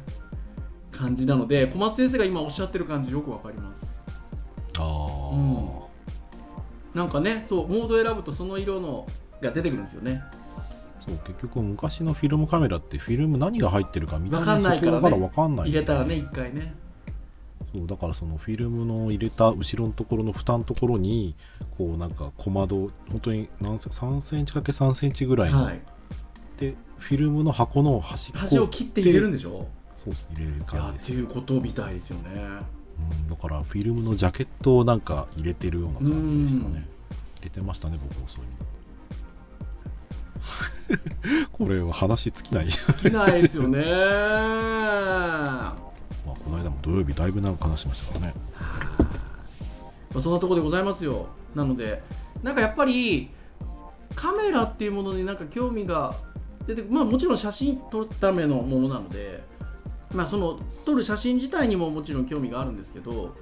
[0.92, 4.02] 感じなので小松先生が今おっしゃってる感じよくわかります。
[4.78, 5.81] ああ、
[6.94, 9.08] なんかねそうモード選ぶとその色の
[9.42, 10.24] が出てくるんですよね。
[11.06, 16.76] そう結局昔のフィルムカメラってフィルム何が入ってるか見たわかんないからから分かんない入れたらね一回ね。
[17.74, 21.36] そうだからそのフィルムの入れた後ろのところの蓋のところに
[21.78, 25.82] こうなんか小窓本当に何セ3センチかけ3センチぐらいの、はい。
[26.58, 29.68] でフィルムの箱の端っこ端を切って入れるんでしょ？
[29.96, 32.30] そうです入れる感じですっていうことみたいですよね。
[32.36, 32.66] うん、
[33.30, 36.88] だからフィルムのジャケットをなんか入れてるような感じでしたね。
[37.42, 38.58] 出てましたね僕もそういうの
[41.52, 42.68] これは話尽きない。
[42.68, 43.80] 好きないですよね。
[43.86, 45.76] まあ
[46.44, 48.34] この間も土曜日だいぶ長く話しましたからね。
[50.14, 51.28] まあそんなところでございますよ。
[51.56, 52.02] なので
[52.44, 53.30] なんかやっぱり
[54.16, 56.16] カメラっていうものになんか興味が
[56.68, 59.44] 出てまあもちろん写真撮るためのものなので
[60.14, 63.36] まあその撮る写真自体にももちろん興味があるんですけど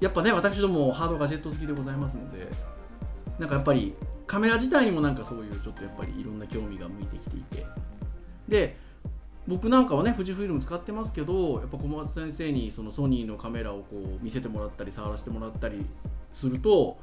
[0.00, 2.48] やっぱね私どもハードガジェット好きでございますので
[3.38, 3.94] なんかやっぱり
[4.26, 7.66] カメラ自体にもなんかそういうちょっとやっぱりいろんな興味が向いてきていて。
[8.48, 8.76] で
[9.48, 13.86] 僕なんかはね富士フイルム使ってますけどやっぱ小松先生にそのソニーのカメラをこ
[14.20, 15.84] う見せてもらったり触らせてもらったり
[16.32, 16.98] すると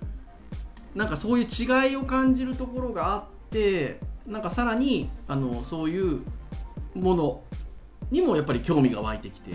[0.96, 6.22] なんかそういう違いを感じるところがあってなんかさらにあのそういう
[6.96, 7.44] もの
[8.12, 9.52] にもやっぱり興味が湧いてきて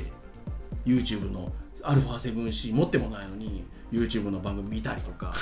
[0.86, 1.52] YouTube の
[1.82, 5.34] α7C 持ってもないのに YouTube の番組見たりとか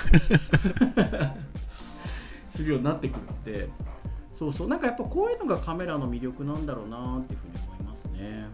[2.48, 3.68] するようになってくるので
[4.38, 8.46] そうそうなんかやっぱこういうのがカメラの魅力なんだろうなっていうふうに思いますね。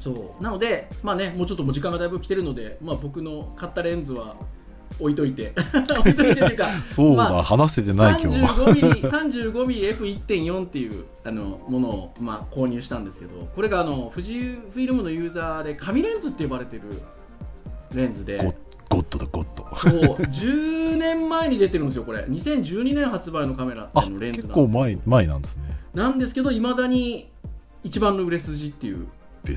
[0.00, 0.42] そう。
[0.42, 4.36] なのでまあねもうちょっともう時間がだいぶ来てるので、まあ、僕の買ったレンズは
[4.98, 5.52] 置いといて。
[6.00, 8.48] 置いといてっていうか そうだ、まあ話せてない今日は。
[8.48, 16.82] 35mm 35mm F1.4 っていうあのものを、まあ、購入したんですけどこれがあの富士フィルムのユーザーで紙レンズって呼ばれてる
[17.94, 18.54] レンズで。
[18.90, 19.66] ゴッドだゴッド。
[19.76, 22.20] そう10年前に出てるんですよこれ。
[22.20, 25.62] 2012年発売のカメラあのレンズ結構前前なんですね。
[25.94, 27.28] なんですけどいまだに
[27.84, 29.06] 一番の売れ筋っていう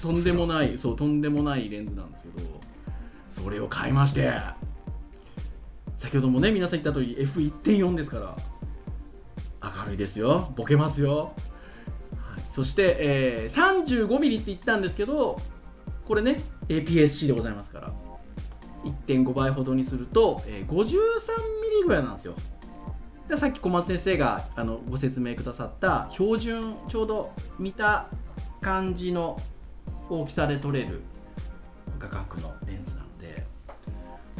[0.01, 2.45] とんでもいないそうとんでもないレンズなんですけど
[3.29, 4.33] それを買いまして
[6.01, 8.35] 先ほどもね皆さん言った通り F1.4 ですから
[9.61, 11.35] 明るいですよボケますよ、
[12.15, 15.39] はい、そして、えー、35mm って言ったんですけど
[16.03, 17.93] これね APS-C でございますから
[18.83, 22.33] 1.5倍ほどにすると、えー、53mm ぐらいなんですよ。
[23.29, 28.07] でさっき小松先生があのご説明くださった標準ちょうど見た
[28.59, 29.39] 感じの
[30.09, 31.01] 大きさで撮れる
[31.99, 33.45] 画角のレンズなので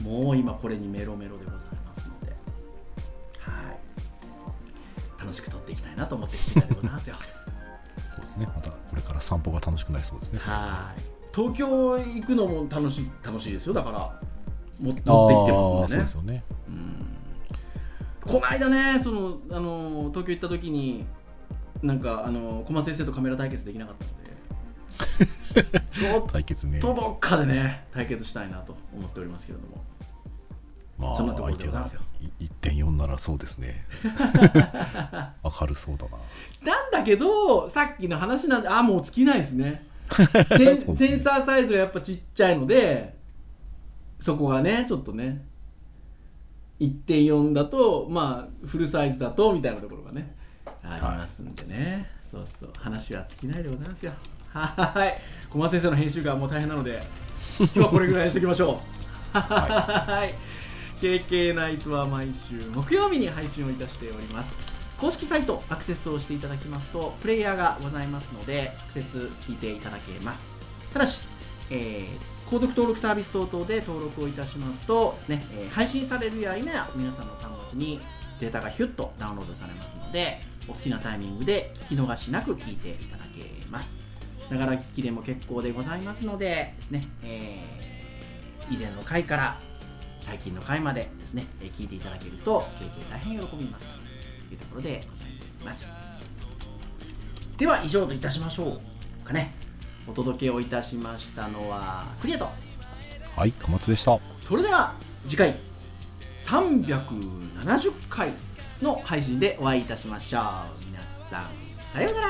[0.01, 1.50] もう今これにメロメロで
[5.21, 7.15] 楽しく撮っていきたいなと思ってる次第でございますよ。
[8.15, 8.47] そうですね。
[8.47, 10.39] またこれから散歩が楽しくなりそうですね。
[10.39, 11.01] はい。
[11.33, 13.73] 東京行くのも楽しい楽しいですよ。
[13.73, 13.99] だから
[14.79, 16.07] も持って行ってますんでね。
[16.09, 16.43] そうですよね。
[16.67, 17.05] うん。
[18.21, 21.05] この間ねそのあの東京行った時に
[21.81, 24.21] なんかあの小松先生とカメラ対決できなかったので。
[25.91, 27.85] ちょっ対決ねとどっかでね。
[27.91, 29.83] 対決したいなと思っておりますけれども
[31.01, 32.01] まあそんなところでございますよ。
[32.19, 33.85] 相手がい1.4ならそうですね。
[35.43, 36.73] 明るそうだな。
[36.73, 39.83] なんだけどさっきの話なんであもう尽きないですね。
[40.57, 43.15] センセンサーサイズがやっぱちっちゃいので
[44.19, 45.43] そこがねちょっとね
[46.79, 50.35] 1.4だとまあフルサイズだとみたいなところがね
[50.83, 52.69] ありますんでね、そうそう。
[52.77, 54.13] 話は尽きないでございますよ。
[54.53, 55.19] はい。
[55.49, 57.01] 小松先生の編集がもう大変なので
[57.57, 58.81] 今日はこれぐらいにしておきましょ
[59.33, 59.37] う。
[59.37, 60.33] はい
[61.01, 64.53] KK ナイトは毎週木曜日に配信をいたしております。
[64.99, 70.47] 公式サイトアクセスをしていただきますとプレイヤーがございますので直接聞いていただけます。
[70.93, 71.21] ただし、
[71.71, 77.99] えー購読登録サービス等々で登録をいたしますとですね、えー配信されるや否や皆さんの端末に
[78.39, 83.97] データがヒュッとダウンロードされますのでお好きなタイミングで聞き逃しなく聞いていただけます。
[84.51, 87.81] ながら聞きでも結構でございますのでですね、えー
[88.71, 89.59] 以前の回から
[90.21, 94.01] 最近の回までですね、えー聞いていただけると経験大変喜びますと。
[94.53, 95.27] いうところでござい
[95.65, 95.87] ます。
[97.57, 98.79] では以上といたしましょ
[99.23, 99.53] うかね。
[100.07, 102.49] お届けをいたしましたのはクリアと。
[103.35, 104.19] はい小松でした。
[104.41, 104.93] それでは
[105.27, 105.55] 次回
[106.41, 108.33] 370回
[108.81, 110.41] の配信でお会いいたしましょう。
[110.85, 110.99] 皆
[111.29, 111.45] さん
[111.93, 112.27] さようなら。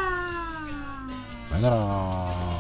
[1.50, 2.51] さよなら